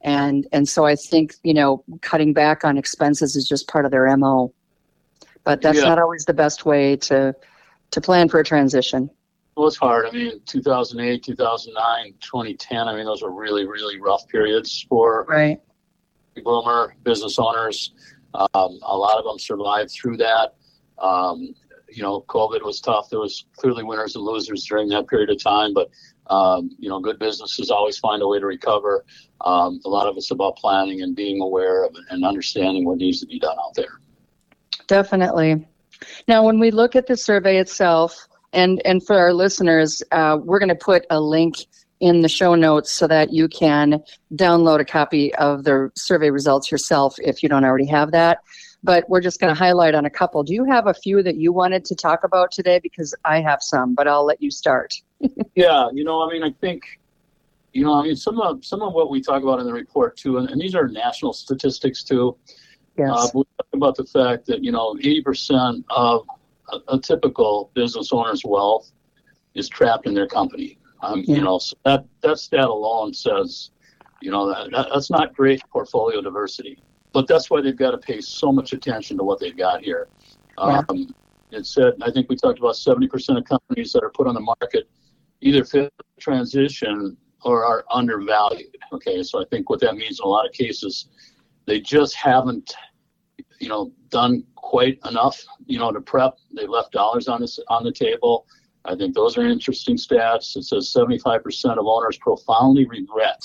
And 0.00 0.46
and 0.52 0.68
so 0.68 0.84
i 0.84 0.96
think 0.96 1.34
you 1.44 1.54
know 1.54 1.82
cutting 2.02 2.34
back 2.34 2.62
on 2.62 2.76
expenses 2.76 3.36
is 3.36 3.48
just 3.48 3.68
part 3.68 3.86
of 3.86 3.90
their 3.90 4.14
mo 4.18 4.52
but 5.44 5.62
that's 5.62 5.78
yeah. 5.78 5.88
not 5.88 5.98
always 5.98 6.26
the 6.26 6.34
best 6.34 6.66
way 6.66 6.94
to 6.96 7.34
to 7.94 8.00
plan 8.00 8.28
for 8.28 8.40
a 8.40 8.44
transition? 8.44 9.08
Well, 9.56 9.68
it's 9.68 9.76
hard. 9.76 10.06
I 10.06 10.10
mean, 10.10 10.40
2008, 10.46 11.22
2009, 11.22 12.14
2010. 12.20 12.88
I 12.88 12.96
mean, 12.96 13.04
those 13.04 13.22
were 13.22 13.32
really, 13.32 13.66
really 13.66 14.00
rough 14.00 14.26
periods 14.28 14.84
for 14.88 15.24
right. 15.28 15.60
boomer 16.44 16.96
business 17.04 17.38
owners. 17.38 17.92
Um, 18.34 18.80
a 18.82 18.96
lot 18.96 19.16
of 19.16 19.24
them 19.24 19.38
survived 19.38 19.92
through 19.92 20.16
that. 20.16 20.54
Um, 20.98 21.54
you 21.88 22.02
know, 22.02 22.24
COVID 22.28 22.64
was 22.64 22.80
tough. 22.80 23.08
There 23.10 23.20
was 23.20 23.46
clearly 23.56 23.84
winners 23.84 24.16
and 24.16 24.24
losers 24.24 24.64
during 24.64 24.88
that 24.88 25.06
period 25.06 25.30
of 25.30 25.40
time, 25.40 25.72
but 25.72 25.88
um, 26.26 26.70
you 26.78 26.88
know, 26.88 26.98
good 26.98 27.20
businesses 27.20 27.70
always 27.70 27.98
find 27.98 28.22
a 28.22 28.26
way 28.26 28.40
to 28.40 28.46
recover. 28.46 29.04
Um, 29.42 29.80
a 29.84 29.88
lot 29.88 30.08
of 30.08 30.16
it's 30.16 30.32
about 30.32 30.56
planning 30.56 31.02
and 31.02 31.14
being 31.14 31.40
aware 31.40 31.84
of 31.84 31.94
and 32.10 32.24
understanding 32.24 32.84
what 32.84 32.98
needs 32.98 33.20
to 33.20 33.26
be 33.26 33.38
done 33.38 33.56
out 33.64 33.74
there. 33.74 34.00
Definitely. 34.88 35.64
Now, 36.28 36.44
when 36.44 36.58
we 36.58 36.70
look 36.70 36.96
at 36.96 37.06
the 37.06 37.16
survey 37.16 37.58
itself, 37.58 38.28
and 38.52 38.80
and 38.84 39.04
for 39.04 39.18
our 39.18 39.32
listeners, 39.32 40.02
uh, 40.12 40.38
we're 40.42 40.58
going 40.58 40.68
to 40.68 40.74
put 40.74 41.04
a 41.10 41.20
link 41.20 41.56
in 42.00 42.22
the 42.22 42.28
show 42.28 42.54
notes 42.54 42.90
so 42.90 43.06
that 43.06 43.32
you 43.32 43.48
can 43.48 44.02
download 44.34 44.80
a 44.80 44.84
copy 44.84 45.34
of 45.36 45.64
the 45.64 45.90
survey 45.96 46.30
results 46.30 46.70
yourself 46.70 47.14
if 47.18 47.42
you 47.42 47.48
don't 47.48 47.64
already 47.64 47.86
have 47.86 48.10
that. 48.12 48.38
But 48.82 49.08
we're 49.08 49.22
just 49.22 49.40
going 49.40 49.54
to 49.54 49.58
highlight 49.58 49.94
on 49.94 50.04
a 50.04 50.10
couple. 50.10 50.42
Do 50.42 50.52
you 50.52 50.64
have 50.64 50.86
a 50.86 50.92
few 50.92 51.22
that 51.22 51.36
you 51.36 51.52
wanted 51.52 51.84
to 51.86 51.94
talk 51.94 52.22
about 52.22 52.52
today? 52.52 52.78
Because 52.82 53.14
I 53.24 53.40
have 53.40 53.62
some, 53.62 53.94
but 53.94 54.06
I'll 54.06 54.26
let 54.26 54.42
you 54.42 54.50
start. 54.50 54.92
yeah, 55.54 55.88
you 55.94 56.04
know, 56.04 56.22
I 56.22 56.30
mean, 56.30 56.42
I 56.42 56.50
think, 56.60 57.00
you 57.72 57.84
know, 57.84 57.94
I 57.94 58.02
mean, 58.02 58.16
some 58.16 58.38
of 58.38 58.62
some 58.64 58.82
of 58.82 58.92
what 58.92 59.08
we 59.08 59.22
talk 59.22 59.42
about 59.42 59.58
in 59.60 59.66
the 59.66 59.72
report 59.72 60.18
too, 60.18 60.36
and, 60.36 60.50
and 60.50 60.60
these 60.60 60.74
are 60.74 60.86
national 60.86 61.32
statistics 61.32 62.02
too. 62.02 62.36
Yes. 62.96 63.10
Uh, 63.10 63.28
we 63.34 63.44
talk 63.58 63.68
about 63.72 63.96
the 63.96 64.04
fact 64.04 64.46
that 64.46 64.62
you 64.62 64.72
know, 64.72 64.94
80% 65.02 65.84
of 65.90 66.26
a, 66.72 66.94
a 66.94 66.98
typical 67.00 67.70
business 67.74 68.10
owner's 68.12 68.42
wealth 68.44 68.92
is 69.54 69.68
trapped 69.68 70.06
in 70.06 70.14
their 70.14 70.28
company. 70.28 70.78
Um, 71.02 71.24
yeah. 71.26 71.36
You 71.36 71.42
know, 71.42 71.58
so 71.58 71.76
that 71.84 72.04
that 72.22 72.38
stat 72.38 72.64
alone 72.64 73.12
says, 73.12 73.70
you 74.22 74.30
know, 74.30 74.48
that, 74.48 74.70
that, 74.70 74.88
that's 74.92 75.10
not 75.10 75.34
great 75.34 75.62
portfolio 75.70 76.20
diversity. 76.20 76.78
But 77.12 77.28
that's 77.28 77.48
why 77.50 77.60
they've 77.60 77.76
got 77.76 77.92
to 77.92 77.98
pay 77.98 78.20
so 78.20 78.50
much 78.50 78.72
attention 78.72 79.16
to 79.18 79.24
what 79.24 79.38
they've 79.38 79.56
got 79.56 79.82
here. 79.82 80.08
Um, 80.58 81.14
it 81.52 81.66
said, 81.66 81.94
I 82.02 82.10
think 82.10 82.28
we 82.28 82.36
talked 82.36 82.58
about 82.58 82.74
70% 82.74 83.38
of 83.38 83.44
companies 83.44 83.92
that 83.92 84.02
are 84.02 84.10
put 84.10 84.26
on 84.26 84.34
the 84.34 84.40
market 84.40 84.88
either 85.40 85.64
fit 85.64 85.92
transition 86.18 87.16
or 87.42 87.64
are 87.64 87.84
undervalued. 87.90 88.76
Okay, 88.92 89.22
so 89.22 89.40
I 89.40 89.44
think 89.50 89.70
what 89.70 89.80
that 89.80 89.96
means 89.96 90.18
in 90.20 90.24
a 90.24 90.28
lot 90.28 90.46
of 90.46 90.52
cases, 90.52 91.08
they 91.66 91.80
just 91.80 92.14
haven't, 92.14 92.74
you 93.60 93.68
know, 93.68 93.92
done 94.10 94.44
quite 94.56 94.98
enough, 95.08 95.42
you 95.66 95.78
know, 95.78 95.92
to 95.92 96.00
prep. 96.00 96.36
They 96.54 96.66
left 96.66 96.92
dollars 96.92 97.28
on 97.28 97.40
this 97.40 97.58
on 97.68 97.84
the 97.84 97.92
table. 97.92 98.46
I 98.84 98.94
think 98.94 99.14
those 99.14 99.38
are 99.38 99.42
interesting 99.42 99.96
stats. 99.96 100.56
It 100.56 100.64
says 100.64 100.92
75% 100.94 101.78
of 101.78 101.86
owners 101.86 102.18
profoundly 102.18 102.84
regret 102.86 103.42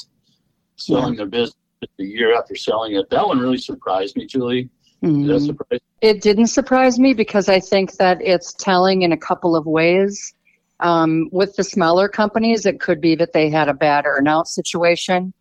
selling 0.75 1.15
their 1.15 1.27
business 1.27 1.55
a 1.81 2.03
year 2.03 2.37
after 2.37 2.55
selling 2.55 2.95
it. 2.95 3.09
That 3.09 3.25
one 3.25 3.39
really 3.39 3.57
surprised 3.57 4.17
me, 4.17 4.25
Julie. 4.25 4.69
Mm-hmm. 5.03 5.45
Surprise 5.45 5.79
It 6.01 6.21
didn't 6.21 6.47
surprise 6.47 6.99
me 6.99 7.13
because 7.13 7.47
I 7.47 7.59
think 7.59 7.93
that 7.93 8.21
it's 8.21 8.53
telling 8.53 9.03
in 9.03 9.13
a 9.13 9.17
couple 9.17 9.55
of 9.55 9.65
ways. 9.65 10.33
Um, 10.81 11.29
with 11.31 11.55
the 11.55 11.63
smaller 11.63 12.07
companies, 12.07 12.65
it 12.65 12.79
could 12.79 13.01
be 13.01 13.15
that 13.15 13.33
they 13.33 13.49
had 13.49 13.69
a 13.69 13.73
bad 13.73 14.05
earnout 14.05 14.47
situation. 14.47 15.33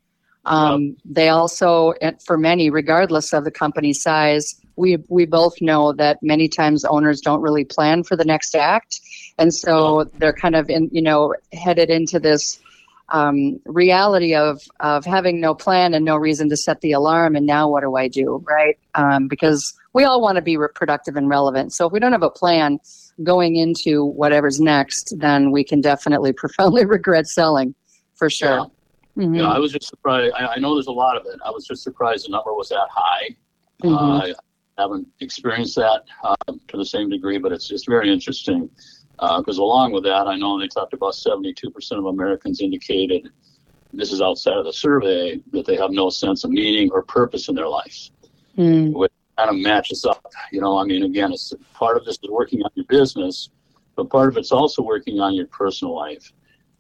Um. 0.45 0.97
They 1.05 1.29
also, 1.29 1.95
for 2.25 2.39
many, 2.39 2.71
regardless 2.71 3.33
of 3.33 3.45
the 3.45 3.51
company 3.51 3.93
size, 3.93 4.59
we 4.77 4.99
we 5.09 5.27
both 5.27 5.61
know 5.61 5.93
that 5.95 6.19
many 6.23 6.49
times 6.49 6.85
owners 6.85 7.21
don't 7.21 7.43
really 7.43 7.65
plan 7.65 8.05
for 8.05 8.17
the 8.17 8.25
next 8.25 8.55
act, 8.55 9.01
and 9.37 9.53
so 9.53 10.05
they're 10.19 10.33
kind 10.33 10.57
of 10.57 10.71
in 10.71 10.89
you 10.93 11.03
know 11.03 11.35
headed 11.53 11.91
into 11.91 12.19
this 12.19 12.61
um, 13.11 13.61
reality 13.67 14.35
of 14.35 14.63
of 14.81 15.05
having 15.05 15.41
no 15.41 15.55
plan 15.55 15.95
and 15.95 16.05
no 16.05 16.17
reason 16.17 16.49
to 16.51 16.57
set 16.57 16.81
the 16.81 16.93
alarm. 16.93 17.37
And 17.37 17.47
now 17.47 17.69
what 17.69 17.83
do 17.83 17.97
I 17.97 18.09
do, 18.09 18.43
right? 18.47 18.79
Um, 18.95 19.29
because 19.29 19.75
we 19.95 20.05
all 20.05 20.21
want 20.21 20.37
to 20.37 20.43
be 20.43 20.57
productive 20.75 21.17
and 21.17 21.29
relevant. 21.29 21.73
So 21.73 21.87
if 21.87 21.93
we 21.93 22.01
don't 22.01 22.13
have 22.13 22.23
a 22.23 22.31
plan 22.31 22.79
going 23.23 23.57
into 23.57 24.05
whatever's 24.05 24.61
next, 24.61 25.15
then 25.19 25.51
we 25.51 25.65
can 25.65 25.81
definitely 25.81 26.33
profoundly 26.43 26.85
regret 26.85 27.27
selling, 27.27 27.75
for 28.15 28.31
sure. 28.31 28.59
Yeah. 28.59 28.65
Mm-hmm. 29.19 29.35
yeah 29.35 29.49
I 29.49 29.59
was 29.59 29.73
just 29.73 29.89
surprised. 29.89 30.33
I, 30.39 30.47
I, 30.47 30.59
know 30.59 30.75
there's 30.75 30.87
a 30.87 30.93
lot 30.93 31.17
of 31.17 31.27
it. 31.27 31.41
I 31.45 31.51
was 31.51 31.67
just 31.67 31.83
surprised 31.83 32.27
the 32.27 32.31
number 32.31 32.53
was 32.53 32.69
that 32.69 32.87
high. 32.91 33.37
Mm-hmm. 33.83 34.33
Uh, 34.33 34.35
haven't 34.79 35.09
experienced 35.21 35.75
that 35.75 36.05
uh, 36.23 36.37
to 36.69 36.77
the 36.77 36.85
same 36.85 37.09
degree, 37.09 37.39
but 37.39 37.51
it's 37.51 37.67
just 37.67 37.89
very 37.89 38.13
interesting 38.13 38.71
because 39.19 39.59
uh, 39.59 39.63
along 39.63 39.93
with 39.93 40.05
that, 40.05 40.29
I 40.29 40.37
know 40.37 40.59
they 40.59 40.69
talked 40.69 40.93
about 40.93 41.15
72% 41.15 41.53
of 41.93 42.05
Americans 42.07 42.61
indicated 42.61 43.29
this 43.93 44.13
is 44.13 44.23
outside 44.23 44.57
of 44.57 44.65
the 44.65 44.73
survey 44.73 45.41
that 45.53 45.67
they 45.67 45.77
have 45.77 45.91
no 45.91 46.11
sense 46.11 46.45
of 46.45 46.51
meaning 46.51 46.91
or 46.93 47.03
purpose 47.03 47.49
in 47.49 47.57
their 47.57 47.67
life, 47.67 48.11
mm. 48.57 48.93
which 48.93 49.11
kind 49.37 49.51
of 49.51 49.57
matches 49.57 50.05
up. 50.05 50.25
You 50.53 50.61
know, 50.61 50.79
I 50.79 50.85
mean, 50.85 51.03
again, 51.03 51.33
it's 51.33 51.53
part 51.75 51.97
of 51.97 52.05
this 52.05 52.19
is 52.23 52.31
working 52.31 52.63
on 52.63 52.71
your 52.75 52.87
business, 52.89 53.51
but 53.97 54.11
part 54.11 54.29
of 54.29 54.37
it's 54.37 54.53
also 54.53 54.83
working 54.83 55.19
on 55.19 55.35
your 55.35 55.47
personal 55.47 55.97
life 55.97 56.33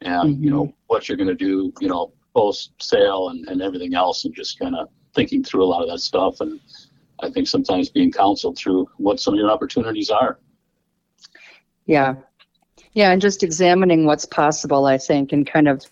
and 0.02 0.34
mm-hmm. 0.34 0.44
you 0.44 0.50
know 0.50 0.72
what 0.86 1.08
you're 1.08 1.16
going 1.16 1.28
to 1.28 1.34
do. 1.34 1.72
You 1.80 1.88
know, 1.88 2.12
post 2.38 2.72
sale 2.80 3.22
and, 3.30 3.40
and 3.48 3.58
everything 3.62 3.94
else, 3.94 4.24
and 4.24 4.34
just 4.34 4.58
kind 4.58 4.76
of 4.76 4.88
thinking 5.14 5.42
through 5.42 5.64
a 5.64 5.70
lot 5.72 5.82
of 5.82 5.88
that 5.88 5.98
stuff 5.98 6.40
and 6.40 6.60
I 7.20 7.30
think 7.30 7.48
sometimes 7.48 7.88
being 7.88 8.12
counseled 8.12 8.56
through 8.56 8.88
what 8.96 9.20
some 9.20 9.34
of 9.34 9.40
your 9.40 9.50
opportunities 9.50 10.10
are. 10.10 10.38
Yeah. 11.86 12.14
Yeah, 12.92 13.10
and 13.10 13.20
just 13.20 13.42
examining 13.42 14.06
what's 14.06 14.24
possible, 14.24 14.86
I 14.86 14.98
think, 14.98 15.32
and 15.32 15.46
kind 15.46 15.68
of, 15.68 15.84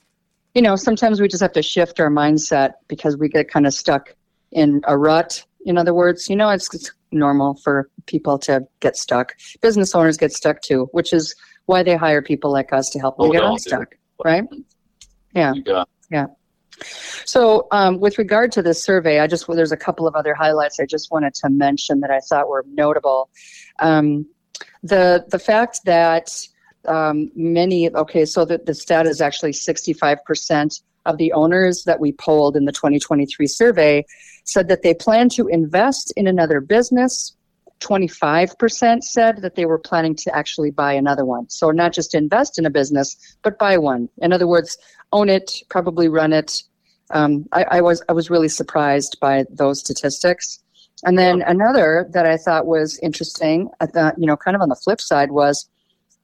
you 0.55 0.63
know, 0.63 0.77
sometimes 0.77 1.21
we 1.21 1.29
just 1.29 1.43
have 1.43 1.53
to 1.53 1.63
shift 1.63 2.01
our 2.01 2.11
mindset 2.11 2.75
because 2.89 3.17
we 3.17 3.29
get 3.29 3.51
kind 3.51 3.67
of 3.67 3.75
stuck 3.75 4.15
in 4.53 4.81
a 4.87 4.97
rut. 4.97 5.45
In 5.65 5.79
other 5.79 5.95
words, 5.95 6.29
you 6.31 6.37
know, 6.37 6.49
it's, 6.51 6.73
it's 6.75 6.93
normal 7.11 7.55
for 7.57 7.91
people 8.07 8.39
to 8.41 8.67
get 8.81 8.97
stuck. 8.97 9.35
Business 9.61 9.95
owners 9.95 10.17
get 10.17 10.33
stuck 10.33 10.63
too, 10.63 10.89
which 10.93 11.13
is 11.13 11.35
why 11.67 11.83
they 11.83 11.97
hire 11.97 12.23
people 12.23 12.53
like 12.53 12.73
us 12.73 12.89
to 12.91 12.99
help 12.99 13.17
them 13.19 13.27
oh, 13.27 13.33
get 13.33 13.43
unstuck, 13.43 13.97
right? 14.25 14.45
Mm-hmm. 14.45 14.61
Yeah. 15.35 15.85
Yeah. 16.11 16.27
So, 17.25 17.69
um, 17.71 18.01
with 18.01 18.19
regard 18.19 18.53
to 18.53 18.63
this 18.63 18.83
survey, 18.83 19.21
I 19.21 19.27
just 19.27 19.49
well, 19.49 19.57
there's 19.57 19.73
a 19.73 19.77
couple 19.77 20.07
of 20.07 20.15
other 20.15 20.35
highlights 20.35 20.79
I 20.79 20.87
just 20.87 21.11
wanted 21.11 21.35
to 21.37 21.49
mention 21.49 22.01
that 22.01 22.11
I 22.11 22.21
thought 22.21 22.49
were 22.49 22.65
notable. 22.69 23.31
Um, 23.79 24.27
the 24.83 25.25
the 25.29 25.39
fact 25.39 25.81
that 25.85 26.31
um, 26.87 27.31
many 27.35 27.91
okay, 27.91 28.25
so 28.25 28.45
the, 28.45 28.59
the 28.59 28.75
stat 28.75 29.07
is 29.07 29.21
actually 29.21 29.53
65 29.53 30.25
percent 30.25 30.81
of 31.07 31.19
the 31.19 31.33
owners 31.33 31.85
that 31.85 32.01
we 32.01 32.13
polled 32.13 32.57
in 32.57 32.65
the 32.65 32.73
2023 32.73 33.47
survey 33.47 34.05
said 34.45 34.69
that 34.69 34.83
they 34.83 34.93
plan 34.93 35.29
to 35.31 35.47
invest 35.49 36.13
in 36.17 36.27
another 36.27 36.61
business. 36.61 37.36
25% 37.81 39.03
said 39.03 39.43
that 39.43 39.55
they 39.55 39.67
were 39.67 39.79
planning 39.79 40.15
to 40.17 40.35
actually 40.35 40.71
buy 40.71 40.93
another 40.93 41.25
one. 41.25 41.49
So, 41.49 41.71
not 41.71 41.93
just 41.93 42.15
invest 42.15 42.59
in 42.59 42.67
a 42.67 42.71
business, 42.71 43.37
but 43.43 43.59
buy 43.59 43.77
one. 43.79 44.09
In 44.19 44.33
other 44.33 44.47
words, 44.47 44.79
own 45.13 45.29
it, 45.29 45.63
probably 45.69 46.09
run 46.09 46.33
it. 46.33 46.63
Um, 47.11 47.47
I, 47.53 47.65
I, 47.65 47.81
was 47.81 48.03
I 48.09 48.13
was 48.13 48.31
really 48.31 48.49
surprised 48.49 49.19
by 49.21 49.45
those 49.51 49.81
statistics. 49.81 50.63
And 51.05 51.19
then 51.19 51.43
another 51.43 52.09
that 52.13 52.27
I 52.27 52.37
thought 52.37 52.67
was 52.67 52.99
interesting, 53.01 53.69
at 53.81 53.93
the, 53.93 54.15
you 54.17 54.27
know, 54.27 54.37
kind 54.37 54.55
of 54.55 54.63
on 54.63 54.71
the 54.71 54.77
flip 54.77 55.01
side 55.01 55.31
was, 55.31 55.69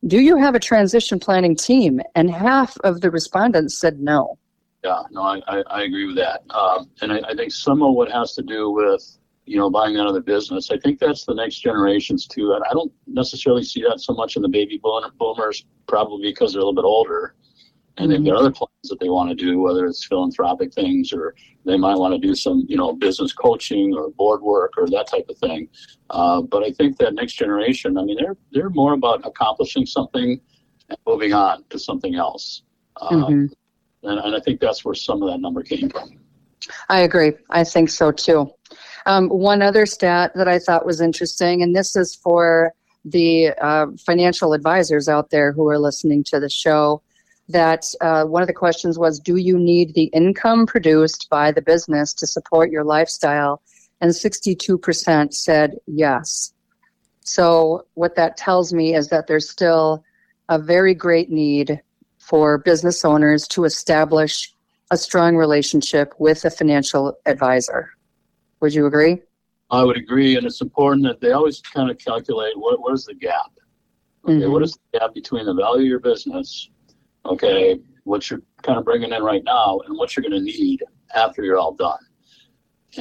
do 0.07 0.19
you 0.19 0.37
have 0.37 0.55
a 0.55 0.61
transition 0.61 1.21
planning 1.21 1.55
team? 1.55 2.01
And 2.15 2.31
half 2.31 2.77
of 2.83 3.03
the 3.03 3.11
respondents 3.11 3.79
said 3.79 4.01
no. 4.01 4.39
Yeah, 4.83 5.03
no, 5.13 5.23
I, 5.23 5.41
I, 5.47 5.63
I 5.71 5.83
agree 5.83 6.07
with 6.07 6.17
that. 6.17 6.43
Um, 6.51 6.91
and 7.03 7.13
I, 7.13 7.21
I 7.29 7.35
think 7.35 7.53
some 7.53 7.83
of 7.83 7.95
what 7.95 8.11
has 8.11 8.35
to 8.35 8.43
do 8.43 8.71
with 8.71 9.19
you 9.45 9.59
know, 9.59 9.71
buying 9.71 9.97
another 9.97 10.21
business. 10.21 10.71
I 10.71 10.79
think 10.79 10.99
that's 10.99 11.25
the 11.25 11.35
next 11.35 11.61
generations 11.61 12.27
too. 12.27 12.53
And 12.53 12.63
I 12.69 12.73
don't 12.73 12.93
necessarily 13.07 13.65
see 13.65 13.83
that 13.83 14.01
so 14.01 14.13
much 14.13 14.37
in 14.37 14.43
the 14.43 14.49
baby 14.49 14.79
boomer 14.83 15.11
boomers, 15.19 15.65
probably 15.89 16.31
because 16.31 16.53
they're 16.53 16.61
a 16.61 16.65
little 16.65 16.75
bit 16.75 16.87
older 16.87 17.35
and 17.99 18.11
they've 18.11 18.25
got 18.25 18.37
other 18.37 18.51
plans 18.51 18.71
that 18.85 18.99
they 19.01 19.09
want 19.09 19.29
to 19.29 19.35
do, 19.35 19.61
whether 19.61 19.87
it's 19.87 20.05
philanthropic 20.07 20.73
things 20.73 21.13
or 21.13 21.35
they 21.65 21.77
might 21.77 21.97
want 21.97 22.15
to 22.15 22.19
do 22.19 22.35
some, 22.35 22.65
you 22.69 22.77
know, 22.77 22.93
business 22.93 23.33
coaching 23.33 23.95
or 23.95 24.11
board 24.11 24.43
work 24.43 24.73
or 24.79 24.89
that 24.89 25.07
type 25.07 25.27
of 25.29 25.37
thing. 25.39 25.69
Uh, 26.11 26.41
but 26.41 26.63
I 26.63 26.73
think 26.73 26.97
that 26.99 27.15
next 27.15 27.35
generation, 27.35 27.99
I 27.99 28.05
mean, 28.05 28.17
they're 28.19 28.37
they're 28.53 28.71
more 28.71 28.95
about 28.95 29.27
accomplishing 29.27 29.87
something 29.87 30.41
and 30.89 30.99
moving 31.07 31.33
on 31.33 31.65
to 31.71 31.79
something 31.79 32.15
else. 32.15 32.63
Um, 33.01 33.23
mm-hmm. 33.23 34.09
and, 34.09 34.19
and 34.19 34.37
I 34.37 34.41
think 34.41 34.61
that's 34.61 34.85
where 34.85 34.95
some 34.95 35.23
of 35.23 35.31
that 35.31 35.39
number 35.39 35.63
came 35.63 35.91
from. 35.91 36.19
I 36.89 37.01
agree. 37.01 37.33
I 37.51 37.65
think 37.65 37.91
so 37.91 38.11
too. 38.11 38.51
Um, 39.07 39.29
one 39.29 39.63
other 39.63 39.87
stat 39.87 40.33
that 40.35 40.49
I 40.49 40.59
thought 40.59 40.87
was 40.87 41.01
interesting, 41.01 41.63
and 41.63 41.75
this 41.75 41.97
is 41.97 42.15
for 42.15 42.73
the 43.05 43.51
uh, 43.61 43.87
financial 44.07 44.53
advisors 44.53 45.09
out 45.09 45.31
there 45.31 45.53
who 45.53 45.69
are 45.69 45.79
listening 45.79 46.23
to 46.25 46.39
the 46.39 46.49
show 46.49 47.03
that 47.49 47.85
uh, 48.01 48.25
one 48.25 48.43
of 48.43 48.49
the 48.49 48.55
questions 48.55 48.99
was 48.99 49.19
Do 49.19 49.37
you 49.37 49.59
need 49.59 49.95
the 49.95 50.05
income 50.05 50.67
produced 50.67 51.29
by 51.31 51.53
the 51.53 51.63
business 51.63 52.15
to 52.15 52.27
support 52.27 52.71
your 52.71 52.85
lifestyle? 52.85 53.63
And 54.01 54.11
62% 54.11 55.33
said 55.33 55.77
yes. 55.87 56.53
So, 57.21 57.87
what 57.95 58.17
that 58.17 58.37
tells 58.37 58.73
me 58.73 58.95
is 58.95 59.09
that 59.09 59.27
there's 59.27 59.49
still 59.49 60.03
a 60.49 60.59
very 60.59 60.95
great 60.95 61.31
need 61.31 61.81
for 62.19 62.59
business 62.59 63.05
owners 63.05 63.47
to 63.49 63.65
establish 63.65 64.53
a 64.91 64.97
strong 64.97 65.37
relationship 65.37 66.13
with 66.19 66.45
a 66.45 66.51
financial 66.51 67.17
advisor. 67.27 67.91
Would 68.63 68.75
you 68.75 68.87
agree? 68.87 69.21
I 69.71 69.85
would 69.85 69.97
agree, 69.97 70.37
and 70.37 70.47
it's 70.47 70.61
important 70.61 71.05
that 71.05 71.21
they 71.21 71.33
always 71.33 71.61
kind 71.61 71.91
of 71.91 71.99
calculate 71.99 72.53
what, 72.57 72.81
what 72.81 72.95
is 72.95 73.05
the 73.05 73.15
gap 73.15 73.53
Okay, 74.25 74.35
mm-hmm. 74.35 74.53
what 74.53 74.63
is 74.63 74.79
the 74.93 75.01
gap 75.01 75.15
between 75.15 75.47
the 75.47 75.55
value 75.55 75.83
of 75.83 75.89
your 75.89 75.99
business, 75.99 76.71
okay, 77.27 77.81
what 78.05 78.31
you're 78.31 78.43
kind 78.63 78.79
of 78.79 78.85
bringing 78.85 79.13
in 79.13 79.23
right 79.23 79.43
now, 79.45 79.81
and 79.87 79.99
what 79.99 80.15
you're 80.17 80.23
going 80.23 80.33
to 80.33 80.41
need 80.41 80.83
after 81.15 81.43
you're 81.43 81.59
all 81.59 81.75
done? 81.75 81.99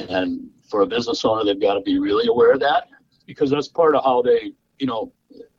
And 0.08 0.50
for 0.68 0.80
a 0.80 0.86
business 0.86 1.24
owner, 1.24 1.44
they've 1.44 1.60
got 1.60 1.74
to 1.74 1.80
be 1.80 2.00
really 2.00 2.26
aware 2.26 2.52
of 2.52 2.60
that 2.60 2.88
because 3.26 3.50
that's 3.50 3.68
part 3.68 3.94
of 3.94 4.02
how 4.02 4.22
they, 4.22 4.52
you 4.78 4.86
know, 4.86 5.12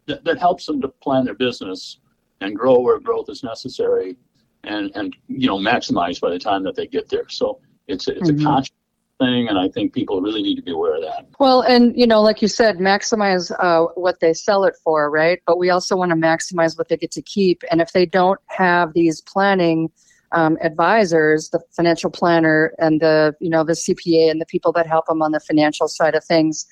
th- 0.07 0.19
that 0.25 0.37
helps 0.37 0.65
them 0.65 0.81
to 0.81 0.89
plan 0.89 1.23
their 1.23 1.35
business 1.35 1.99
and 2.41 2.57
grow 2.57 2.79
where 2.79 2.99
growth 2.99 3.29
is 3.29 3.41
necessary 3.41 4.17
and, 4.65 4.91
and, 4.95 5.15
you 5.27 5.47
know, 5.47 5.57
maximize 5.57 6.19
by 6.19 6.29
the 6.29 6.39
time 6.39 6.63
that 6.63 6.75
they 6.75 6.87
get 6.87 7.07
there. 7.07 7.29
So 7.29 7.61
it's, 7.87 8.07
it's 8.09 8.29
mm-hmm. 8.29 8.41
a 8.41 8.43
conscious 8.43 8.75
thing, 9.23 9.47
and 9.47 9.57
I 9.57 9.69
think 9.69 9.93
people 9.93 10.21
really 10.21 10.41
need 10.41 10.55
to 10.55 10.61
be 10.61 10.71
aware 10.71 10.95
of 10.95 11.01
that. 11.01 11.27
Well, 11.39 11.61
and 11.61 11.97
you 11.97 12.07
know, 12.07 12.21
like 12.21 12.41
you 12.41 12.47
said, 12.47 12.77
maximize 12.77 13.51
uh, 13.59 13.87
what 13.95 14.19
they 14.19 14.33
sell 14.33 14.65
it 14.65 14.75
for, 14.83 15.09
right? 15.09 15.39
But 15.45 15.57
we 15.57 15.69
also 15.69 15.95
want 15.95 16.11
to 16.11 16.15
maximize 16.15 16.77
what 16.77 16.89
they 16.89 16.97
get 16.97 17.11
to 17.11 17.21
keep. 17.21 17.63
And 17.71 17.81
if 17.81 17.91
they 17.91 18.05
don't 18.05 18.39
have 18.47 18.93
these 18.93 19.21
planning 19.21 19.91
um, 20.31 20.57
advisors, 20.61 21.49
the 21.49 21.61
financial 21.71 22.09
planner, 22.09 22.73
and 22.79 22.99
the 22.99 23.35
you 23.39 23.49
know 23.49 23.63
the 23.63 23.73
CPA 23.73 24.31
and 24.31 24.41
the 24.41 24.45
people 24.45 24.71
that 24.73 24.87
help 24.87 25.05
them 25.07 25.21
on 25.21 25.31
the 25.31 25.39
financial 25.39 25.87
side 25.87 26.15
of 26.15 26.23
things, 26.23 26.65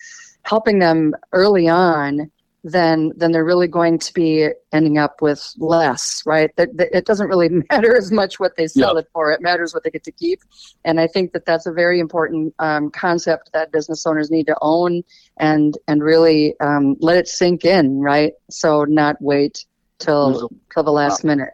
helping 0.44 0.80
them 0.80 1.14
early 1.32 1.68
on 1.68 2.32
then 2.64 3.12
then 3.16 3.32
they're 3.32 3.46
really 3.46 3.68
going 3.68 3.98
to 3.98 4.14
be 4.14 4.50
ending 4.72 4.98
up 4.98 5.22
with 5.22 5.54
less, 5.58 6.22
right? 6.26 6.56
That, 6.58 6.70
it 6.78 7.06
doesn't 7.06 7.28
really 7.28 7.50
matter 7.72 7.96
as 7.96 8.12
much 8.12 8.40
what 8.40 8.56
they 8.56 8.68
sell 8.68 8.98
it 8.98 9.08
for; 9.14 9.32
it 9.32 9.42
matters 9.42 9.74
what 9.74 9.84
they 9.84 9.90
get 9.90 10.04
to 10.04 10.12
keep. 10.12 10.42
And 10.86 11.00
I 11.00 11.08
think 11.08 11.34
that 11.34 11.46
that's 11.46 11.66
a 11.66 11.72
very 11.72 12.00
important 12.00 12.54
um, 12.60 12.92
concept 12.92 13.52
that 13.54 13.72
business 13.72 14.06
owners 14.06 14.30
need 14.30 14.48
to 14.48 14.58
own 14.62 15.04
and 15.38 15.78
and 15.88 16.04
really 16.04 16.56
um, 16.60 16.96
let 17.00 17.18
it 17.18 17.28
sink 17.28 17.66
in, 17.66 18.00
right? 18.00 18.34
So 18.50 18.84
not 18.84 19.16
wait 19.20 19.66
till 19.98 20.46
a, 20.46 20.50
till 20.74 20.84
the 20.84 20.92
last 20.92 21.24
minute. 21.24 21.50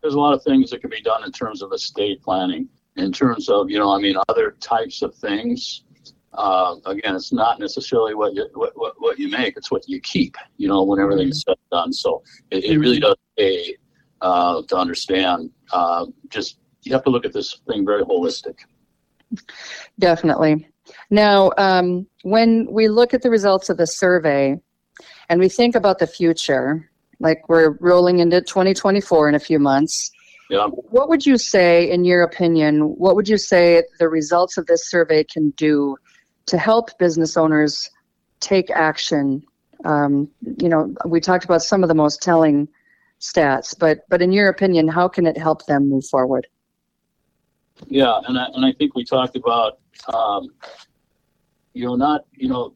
There's 0.00 0.14
a 0.14 0.20
lot 0.20 0.34
of 0.34 0.42
things 0.42 0.70
that 0.70 0.80
can 0.80 0.90
be 0.90 1.02
done 1.02 1.24
in 1.24 1.32
terms 1.32 1.62
of 1.62 1.72
estate 1.72 2.22
planning, 2.22 2.68
in 2.96 3.12
terms 3.12 3.48
of 3.48 3.68
you 3.68 3.78
know, 3.78 3.90
I 3.92 3.98
mean, 3.98 4.16
other 4.28 4.56
types 4.60 5.02
of 5.02 5.14
things 5.16 5.82
uh, 6.34 6.76
again, 6.86 7.14
it's 7.14 7.32
not 7.32 7.58
necessarily 7.60 8.14
what 8.14 8.34
you 8.34 8.48
what, 8.54 8.72
what, 8.74 8.94
what, 8.98 9.18
you 9.18 9.28
make; 9.28 9.56
it's 9.56 9.70
what 9.70 9.88
you 9.88 10.00
keep. 10.00 10.36
You 10.56 10.68
know, 10.68 10.82
when 10.82 10.98
everything's 10.98 11.42
said 11.42 11.56
and 11.70 11.70
done. 11.70 11.92
So 11.92 12.22
it, 12.50 12.64
it 12.64 12.78
really 12.78 13.00
does 13.00 13.16
pay 13.36 13.76
uh, 14.20 14.62
to 14.68 14.76
understand. 14.76 15.50
Uh, 15.72 16.06
just 16.28 16.58
you 16.82 16.92
have 16.92 17.04
to 17.04 17.10
look 17.10 17.26
at 17.26 17.32
this 17.32 17.60
thing 17.68 17.84
very 17.84 18.02
holistic. 18.02 18.58
Definitely. 19.98 20.68
Now, 21.10 21.52
um, 21.58 22.06
when 22.22 22.66
we 22.70 22.88
look 22.88 23.14
at 23.14 23.22
the 23.22 23.30
results 23.30 23.68
of 23.70 23.76
the 23.76 23.86
survey, 23.86 24.58
and 25.28 25.40
we 25.40 25.48
think 25.48 25.74
about 25.74 25.98
the 25.98 26.06
future, 26.06 26.90
like 27.20 27.48
we're 27.48 27.76
rolling 27.80 28.18
into 28.18 28.40
2024 28.40 29.28
in 29.28 29.34
a 29.34 29.38
few 29.38 29.58
months. 29.58 30.10
Yeah. 30.50 30.66
What 30.66 31.08
would 31.08 31.24
you 31.24 31.38
say, 31.38 31.90
in 31.90 32.04
your 32.04 32.22
opinion, 32.22 32.80
what 32.80 33.16
would 33.16 33.28
you 33.28 33.38
say 33.38 33.82
the 33.98 34.08
results 34.08 34.58
of 34.58 34.66
this 34.66 34.90
survey 34.90 35.24
can 35.24 35.50
do 35.56 35.96
to 36.46 36.58
help 36.58 36.96
business 36.98 37.36
owners 37.36 37.90
take 38.40 38.70
action. 38.70 39.42
Um, 39.84 40.28
you 40.58 40.68
know, 40.68 40.94
we 41.06 41.20
talked 41.20 41.44
about 41.44 41.62
some 41.62 41.82
of 41.82 41.88
the 41.88 41.94
most 41.94 42.22
telling 42.22 42.68
stats, 43.20 43.74
but 43.78 44.00
but 44.08 44.22
in 44.22 44.32
your 44.32 44.48
opinion, 44.48 44.88
how 44.88 45.08
can 45.08 45.26
it 45.26 45.38
help 45.38 45.66
them 45.66 45.88
move 45.88 46.04
forward? 46.06 46.46
Yeah, 47.88 48.20
and 48.26 48.38
I, 48.38 48.46
and 48.54 48.64
I 48.64 48.72
think 48.72 48.94
we 48.94 49.04
talked 49.04 49.36
about 49.36 49.78
um, 50.12 50.48
you 51.74 51.86
know 51.86 51.96
not 51.96 52.22
you 52.32 52.48
know 52.48 52.74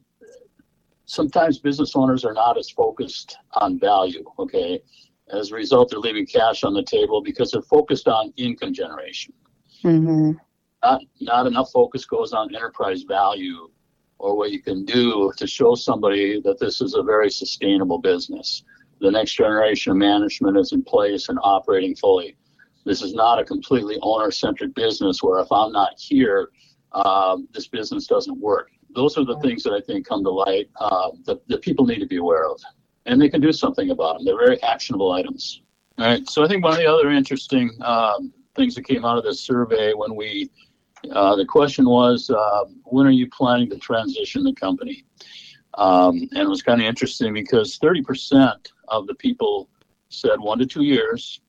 sometimes 1.05 1.59
business 1.59 1.95
owners 1.95 2.25
are 2.25 2.33
not 2.33 2.57
as 2.57 2.69
focused 2.69 3.37
on 3.53 3.79
value. 3.79 4.23
Okay, 4.39 4.81
as 5.31 5.51
a 5.51 5.55
result, 5.55 5.89
they're 5.89 5.99
leaving 5.99 6.25
cash 6.25 6.63
on 6.63 6.73
the 6.73 6.83
table 6.83 7.21
because 7.21 7.51
they're 7.51 7.61
focused 7.61 8.07
on 8.07 8.33
income 8.37 8.73
generation. 8.73 9.33
Mm-hmm 9.83 10.31
not 10.87 11.01
not 11.21 11.47
enough 11.47 11.71
focus 11.71 12.05
goes 12.05 12.33
on 12.33 12.53
enterprise 12.55 13.03
value 13.03 13.69
or 14.19 14.35
what 14.35 14.51
you 14.51 14.61
can 14.61 14.85
do 14.85 15.31
to 15.37 15.45
show 15.45 15.75
somebody 15.75 16.41
that 16.41 16.59
this 16.59 16.81
is 16.81 16.95
a 16.95 17.03
very 17.03 17.29
sustainable 17.29 17.99
business. 17.99 18.63
The 18.99 19.11
next 19.11 19.33
generation 19.33 19.91
of 19.91 19.97
management 19.97 20.57
is 20.57 20.71
in 20.71 20.83
place 20.83 21.29
and 21.29 21.37
operating 21.43 21.95
fully. 21.95 22.35
This 22.83 23.01
is 23.03 23.13
not 23.13 23.39
a 23.39 23.43
completely 23.43 23.97
owner 24.01 24.31
centric 24.31 24.73
business 24.73 25.21
where 25.21 25.39
if 25.39 25.51
I'm 25.51 25.71
not 25.71 25.91
here, 25.97 26.49
um, 26.93 27.47
this 27.53 27.67
business 27.67 28.07
doesn't 28.07 28.39
work. 28.39 28.69
Those 28.95 29.17
are 29.17 29.25
the 29.25 29.39
things 29.41 29.61
that 29.63 29.73
I 29.73 29.81
think 29.81 30.07
come 30.07 30.23
to 30.23 30.31
light 30.31 30.69
uh, 30.79 31.09
that, 31.25 31.47
that 31.49 31.61
people 31.61 31.85
need 31.85 31.99
to 31.99 32.07
be 32.07 32.17
aware 32.17 32.47
of. 32.47 32.59
And 33.05 33.21
they 33.21 33.29
can 33.29 33.41
do 33.41 33.51
something 33.51 33.91
about 33.91 34.17
them. 34.17 34.25
They're 34.25 34.45
very 34.47 34.61
actionable 34.63 35.11
items. 35.11 35.61
All 35.99 36.05
right. 36.05 36.27
So 36.27 36.43
I 36.43 36.47
think 36.47 36.63
one 36.63 36.73
of 36.73 36.79
the 36.79 36.87
other 36.87 37.11
interesting 37.11 37.69
um, 37.81 38.33
things 38.55 38.73
that 38.75 38.87
came 38.87 39.05
out 39.05 39.17
of 39.17 39.23
this 39.23 39.39
survey 39.41 39.93
when 39.93 40.15
we 40.15 40.49
uh, 41.11 41.35
the 41.35 41.45
question 41.45 41.87
was, 41.87 42.29
uh, 42.29 42.65
when 42.85 43.07
are 43.07 43.11
you 43.11 43.29
planning 43.29 43.69
to 43.69 43.77
transition 43.77 44.43
the 44.43 44.53
company? 44.53 45.03
Um, 45.75 46.27
and 46.31 46.37
it 46.37 46.49
was 46.49 46.63
kind 46.63 46.81
of 46.81 46.87
interesting 46.87 47.33
because 47.33 47.77
30% 47.79 48.55
of 48.87 49.07
the 49.07 49.15
people 49.15 49.69
said 50.09 50.39
one 50.39 50.57
to 50.59 50.65
two 50.65 50.83
years, 50.83 51.41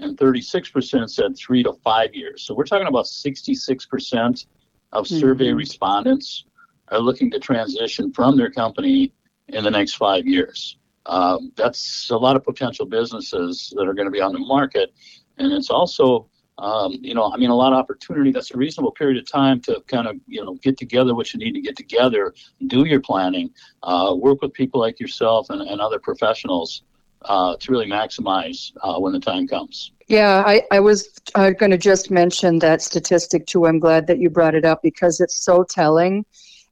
and 0.00 0.18
36% 0.18 1.08
said 1.10 1.36
three 1.36 1.62
to 1.62 1.72
five 1.84 2.14
years. 2.14 2.42
So 2.42 2.54
we're 2.54 2.64
talking 2.64 2.88
about 2.88 3.06
66% 3.06 4.46
of 4.92 5.04
mm-hmm. 5.04 5.18
survey 5.18 5.52
respondents 5.52 6.44
are 6.88 6.98
looking 6.98 7.30
to 7.30 7.38
transition 7.38 8.12
from 8.12 8.36
their 8.36 8.50
company 8.50 9.12
in 9.48 9.64
the 9.64 9.70
next 9.70 9.94
five 9.94 10.26
years. 10.26 10.76
Um, 11.06 11.52
that's 11.56 12.10
a 12.10 12.16
lot 12.16 12.36
of 12.36 12.44
potential 12.44 12.84
businesses 12.84 13.72
that 13.76 13.86
are 13.86 13.94
going 13.94 14.06
to 14.06 14.12
be 14.12 14.20
on 14.20 14.32
the 14.32 14.40
market. 14.40 14.92
And 15.38 15.52
it's 15.52 15.70
also 15.70 16.28
um, 16.58 16.96
you 17.00 17.14
know, 17.14 17.30
I 17.32 17.36
mean, 17.36 17.50
a 17.50 17.54
lot 17.54 17.72
of 17.72 17.78
opportunity. 17.78 18.32
That's 18.32 18.50
a 18.52 18.56
reasonable 18.56 18.92
period 18.92 19.18
of 19.18 19.30
time 19.30 19.60
to 19.62 19.82
kind 19.86 20.06
of, 20.06 20.16
you 20.26 20.44
know, 20.44 20.54
get 20.54 20.78
together 20.78 21.14
what 21.14 21.32
you 21.34 21.38
need 21.38 21.52
to 21.52 21.60
get 21.60 21.76
together, 21.76 22.34
do 22.66 22.86
your 22.86 23.00
planning, 23.00 23.50
uh, 23.82 24.14
work 24.16 24.40
with 24.40 24.52
people 24.52 24.80
like 24.80 24.98
yourself 24.98 25.50
and, 25.50 25.60
and 25.60 25.80
other 25.80 25.98
professionals 25.98 26.82
uh, 27.26 27.56
to 27.58 27.72
really 27.72 27.86
maximize 27.86 28.72
uh, 28.82 28.98
when 28.98 29.12
the 29.12 29.20
time 29.20 29.46
comes. 29.46 29.92
Yeah, 30.08 30.44
I, 30.46 30.62
I 30.70 30.80
was 30.80 31.10
uh, 31.34 31.50
going 31.50 31.72
to 31.72 31.78
just 31.78 32.10
mention 32.10 32.58
that 32.60 32.80
statistic 32.80 33.46
too. 33.46 33.66
I'm 33.66 33.78
glad 33.78 34.06
that 34.06 34.18
you 34.18 34.30
brought 34.30 34.54
it 34.54 34.64
up 34.64 34.82
because 34.82 35.20
it's 35.20 35.36
so 35.36 35.64
telling. 35.64 36.24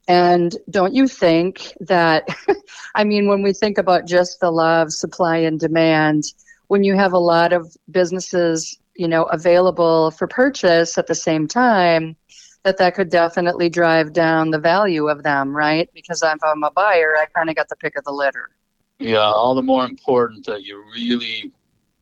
And 0.06 0.56
don't 0.70 0.94
you 0.94 1.08
think 1.08 1.72
that, 1.80 2.28
I 2.94 3.04
mean, 3.04 3.26
when 3.26 3.42
we 3.42 3.52
think 3.52 3.76
about 3.76 4.06
just 4.06 4.40
the 4.40 4.50
law 4.50 4.82
of 4.82 4.92
supply 4.92 5.38
and 5.38 5.58
demand, 5.58 6.24
when 6.68 6.84
you 6.84 6.94
have 6.94 7.12
a 7.12 7.18
lot 7.18 7.52
of 7.52 7.76
businesses 7.90 8.78
you 8.96 9.08
know 9.08 9.24
available 9.24 10.10
for 10.10 10.26
purchase 10.26 10.98
at 10.98 11.06
the 11.06 11.14
same 11.14 11.46
time 11.48 12.16
that 12.62 12.78
that 12.78 12.94
could 12.94 13.10
definitely 13.10 13.68
drive 13.68 14.12
down 14.12 14.50
the 14.50 14.58
value 14.58 15.08
of 15.08 15.22
them 15.22 15.54
right? 15.54 15.88
Because 15.94 16.22
if 16.22 16.38
i'm 16.42 16.62
a 16.62 16.70
buyer 16.70 17.14
i 17.16 17.26
kind 17.34 17.50
of 17.50 17.56
got 17.56 17.68
the 17.68 17.76
pick 17.76 17.96
of 17.96 18.04
the 18.04 18.12
litter. 18.12 18.50
Yeah 18.98 19.18
all 19.18 19.54
the 19.54 19.62
more 19.62 19.84
important 19.84 20.46
that 20.46 20.62
you 20.62 20.82
really 20.94 21.52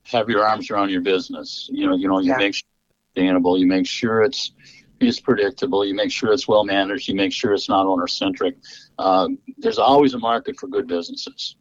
have 0.05 0.29
your 0.29 0.45
arms 0.45 0.71
around 0.71 0.91
your 0.91 1.01
business. 1.01 1.69
You 1.73 1.87
know 1.87 1.97
you 1.97 2.09
know 2.09 2.19
you 2.19 2.31
yeah. 2.31 2.37
make 2.37 2.55
sure 2.55 2.69
it's 2.89 3.15
sustainable 3.15 3.59
you 3.59 3.67
make 3.67 3.87
sure 3.87 4.23
it's 4.23 4.53
it's 5.01 5.19
predictable 5.21 5.85
you 5.85 5.95
make 5.95 6.13
sure 6.13 6.33
it's 6.33 6.47
well 6.47 6.65
managed 6.65 7.09
you 7.09 7.15
make 7.15 7.33
sure 7.33 7.53
it's 7.53 7.69
not 7.69 7.87
owner 7.87 8.07
centric 8.07 8.57
uh, 8.99 9.29
there's 9.59 9.79
always 9.79 10.15
a 10.15 10.19
market 10.19 10.59
for 10.59 10.69
good 10.69 10.87
businesses. 10.87 11.57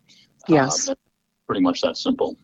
Yes. 0.48 0.90
uh, 0.90 0.96
pretty 1.48 1.62
much 1.62 1.82
that 1.82 1.98
simple 1.98 2.38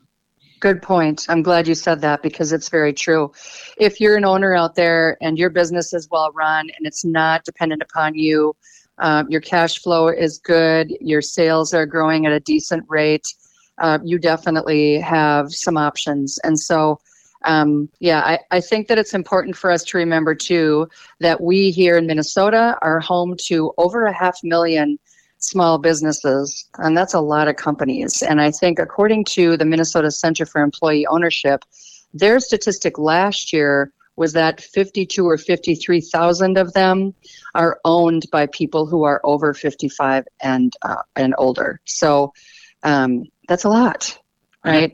Good 0.60 0.82
point. 0.82 1.28
I'm 1.30 1.44
glad 1.44 1.68
you 1.68 1.76
said 1.76 2.02
that 2.02 2.24
because 2.24 2.52
it's 2.52 2.70
very 2.70 2.92
true. 2.92 3.32
If 3.78 4.02
you're 4.02 4.18
an 4.18 4.26
owner 4.26 4.56
out 4.56 4.74
there 4.74 5.18
and 5.22 5.38
your 5.38 5.52
business 5.52 5.94
is 5.94 6.08
well 6.10 6.32
run 6.34 6.70
and 6.76 6.88
it's 6.88 7.06
not 7.06 7.44
dependent 7.44 7.84
upon 7.84 8.16
you, 8.16 8.56
um, 8.98 9.30
your 9.30 9.42
cash 9.42 9.80
flow 9.80 10.08
is 10.08 10.40
good, 10.40 10.92
your 11.00 11.22
sales 11.22 11.76
are 11.76 11.86
growing 11.86 12.26
at 12.26 12.32
a 12.32 12.40
decent 12.40 12.84
rate, 12.88 13.28
uh, 13.78 14.00
you 14.04 14.18
definitely 14.18 15.00
have 15.00 15.54
some 15.54 15.78
options. 15.78 16.40
And 16.44 16.60
so, 16.60 17.00
um, 17.46 17.88
yeah, 18.00 18.22
I, 18.22 18.40
I 18.50 18.60
think 18.60 18.88
that 18.88 18.98
it's 18.98 19.14
important 19.14 19.56
for 19.56 19.70
us 19.70 19.84
to 19.84 19.98
remember 20.00 20.34
too 20.34 20.90
that 21.20 21.40
we 21.40 21.70
here 21.70 21.98
in 21.98 22.08
Minnesota 22.08 22.76
are 22.82 23.00
home 23.00 23.36
to 23.46 23.74
over 23.78 24.06
a 24.06 24.14
half 24.14 24.40
million 24.44 24.98
small 25.48 25.78
businesses, 25.78 26.66
and 26.78 26.98
that's 26.98 27.14
a 27.14 27.20
lot 27.20 27.48
of 27.48 27.56
companies. 27.56 28.22
And 28.22 28.42
I 28.42 28.52
think, 28.52 28.80
according 28.80 29.26
to 29.26 29.58
the 29.58 29.66
Minnesota 29.66 30.12
Center 30.12 30.46
for 30.46 30.62
Employee 30.62 31.08
Ownership, 31.08 31.64
their 32.14 32.40
statistic 32.40 32.98
last 32.98 33.54
year 33.54 33.92
was 34.18 34.34
that 34.34 34.60
52 34.60 35.26
or 35.26 35.38
53,000 35.38 36.58
of 36.58 36.74
them 36.74 37.14
are 37.56 37.80
owned 37.86 38.26
by 38.32 38.48
people 38.48 38.86
who 38.88 39.04
are 39.04 39.22
over 39.24 39.54
55 39.54 40.26
and 40.42 40.74
uh, 40.82 41.04
and 41.16 41.34
older. 41.38 41.80
So 41.86 42.34
um, 42.84 43.26
that's 43.48 43.64
a 43.64 43.70
lot, 43.70 44.18
right? 44.66 44.94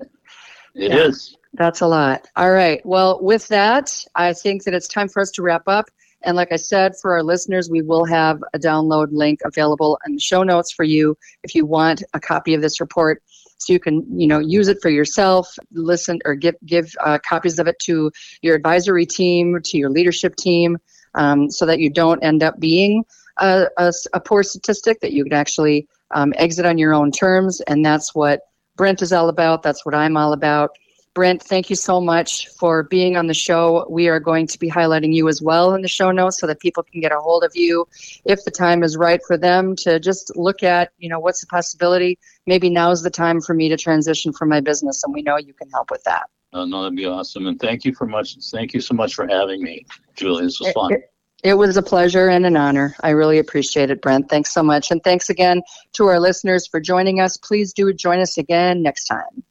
It 0.76 0.92
yeah, 0.92 0.96
is. 1.08 1.38
That's 1.54 1.82
a 1.82 1.88
lot. 1.88 2.28
All 2.36 2.52
right. 2.52 2.84
Well, 2.86 3.20
with 3.22 3.48
that, 3.48 4.06
I 4.16 4.34
think 4.34 4.64
that 4.64 4.74
it's 4.74 4.88
time 4.88 5.08
for 5.08 5.22
us 5.22 5.32
to 5.32 5.42
wrap 5.42 5.68
up. 5.68 5.90
And 6.24 6.36
like 6.36 6.52
I 6.52 6.56
said, 6.58 6.94
for 7.02 7.14
our 7.14 7.24
listeners, 7.24 7.70
we 7.70 7.82
will 7.82 8.06
have 8.06 8.42
a 8.54 8.60
download 8.60 9.08
link 9.12 9.40
available 9.46 10.00
in 10.06 10.16
the 10.16 10.20
show 10.20 10.44
notes 10.44 10.72
for 10.72 10.84
you 10.84 11.18
if 11.44 11.54
you 11.56 11.66
want 11.66 12.04
a 12.14 12.20
copy 12.20 12.54
of 12.54 12.62
this 12.62 12.80
report. 12.80 13.22
so 13.58 13.74
you 13.74 13.80
can 13.80 14.06
you 14.20 14.28
know 14.28 14.40
use 14.40 14.68
it 14.68 14.78
for 14.82 14.90
yourself 14.90 15.56
listen 15.72 16.20
or 16.26 16.36
give 16.36 16.56
give 16.66 16.94
uh, 17.06 17.18
copies 17.20 17.60
of 17.60 17.68
it 17.68 17.78
to 17.80 18.12
your 18.42 18.56
advisory 18.56 19.06
team 19.06 19.58
to 19.64 19.78
your 19.78 19.90
leadership 19.90 20.36
team 20.36 20.78
um, 21.16 21.50
so 21.50 21.66
that 21.66 21.80
you 21.80 21.90
don't 21.90 22.24
end 22.24 22.44
up 22.44 22.60
being 22.60 23.04
a, 23.38 23.68
a, 23.78 23.92
a 24.14 24.20
poor 24.20 24.44
statistic 24.44 25.00
that 25.02 25.14
you 25.14 25.24
can 25.24 25.34
actually 25.34 25.88
um, 26.12 26.34
exit 26.38 26.66
on 26.66 26.78
your 26.78 26.94
own 26.94 27.12
terms. 27.12 27.62
And 27.62 27.86
that's 27.86 28.14
what 28.14 28.42
brent 28.76 29.02
is 29.02 29.14
all 29.14 29.30
about. 29.30 29.64
That's 29.64 29.86
what 29.86 29.96
i'm 29.96 30.18
all 30.18 30.34
about 30.34 30.72
Brent, 31.14 31.44
thank 31.44 31.70
you 31.70 31.76
so 31.76 32.02
much 32.02 32.48
for 32.48 32.84
being 32.84 33.18
on 33.18 33.28
the 33.28 33.36
show. 33.36 33.86
We 33.88 34.08
are 34.08 34.20
going 34.20 34.48
to 34.48 34.58
be 34.58 34.70
highlighting 34.70 35.14
you 35.14 35.28
as 35.28 35.44
well 35.44 35.76
in 35.76 35.84
the 35.84 35.88
show 35.88 36.12
notes 36.12 36.40
so 36.40 36.48
that 36.48 36.60
people 36.60 36.82
can 36.82 37.02
get 37.02 37.12
a 37.12 37.20
hold 37.20 37.44
of 37.44 37.52
you 37.54 37.86
if 38.26 38.44
the 38.46 38.52
time 38.52 38.82
is 38.82 38.98
right 38.98 39.22
for 39.28 39.38
them 39.38 39.76
to 39.78 40.00
just 40.00 40.36
look 40.36 40.64
at, 40.64 40.92
you 40.98 41.10
know, 41.10 41.20
what's 41.20 41.42
the 41.42 41.48
possibility. 41.48 42.18
Maybe 42.48 42.68
now's 42.68 43.04
the 43.04 43.12
time 43.12 43.42
for 43.42 43.54
me 43.54 43.70
to 43.70 43.78
transition 43.78 44.34
from 44.34 44.50
my 44.50 44.60
business, 44.60 45.04
and 45.04 45.14
we 45.14 45.22
know 45.22 45.38
you 45.38 45.54
can 45.54 45.70
help 45.70 45.92
with 45.92 46.04
that. 46.06 46.24
Uh, 46.52 46.66
no, 46.66 46.82
that'd 46.82 46.96
be 46.96 47.06
awesome. 47.06 47.46
And 47.46 47.60
thank 47.60 47.86
you 47.86 47.94
for 47.94 48.08
much. 48.08 48.36
Thank 48.52 48.74
you 48.74 48.82
so 48.82 48.96
much 48.96 49.14
for 49.14 49.28
having 49.28 49.62
me, 49.62 49.86
Julie. 50.16 50.46
This 50.46 50.60
was 50.60 50.72
fun. 50.72 50.94
It, 50.94 50.96
it, 51.44 51.50
it 51.50 51.54
was 51.56 51.78
a 51.78 51.84
pleasure 51.84 52.30
and 52.30 52.46
an 52.46 52.58
honor. 52.58 52.96
I 53.04 53.10
really 53.10 53.38
appreciate 53.38 53.92
it, 53.92 54.02
Brent. 54.02 54.30
Thanks 54.30 54.52
so 54.52 54.64
much. 54.64 54.90
And 54.90 55.04
thanks 55.04 55.30
again 55.30 55.62
to 55.94 56.06
our 56.06 56.20
listeners 56.20 56.66
for 56.66 56.80
joining 56.80 57.20
us. 57.20 57.38
Please 57.38 57.72
do 57.72 57.94
join 57.94 58.20
us 58.20 58.38
again 58.40 58.82
next 58.82 59.06
time. 59.06 59.44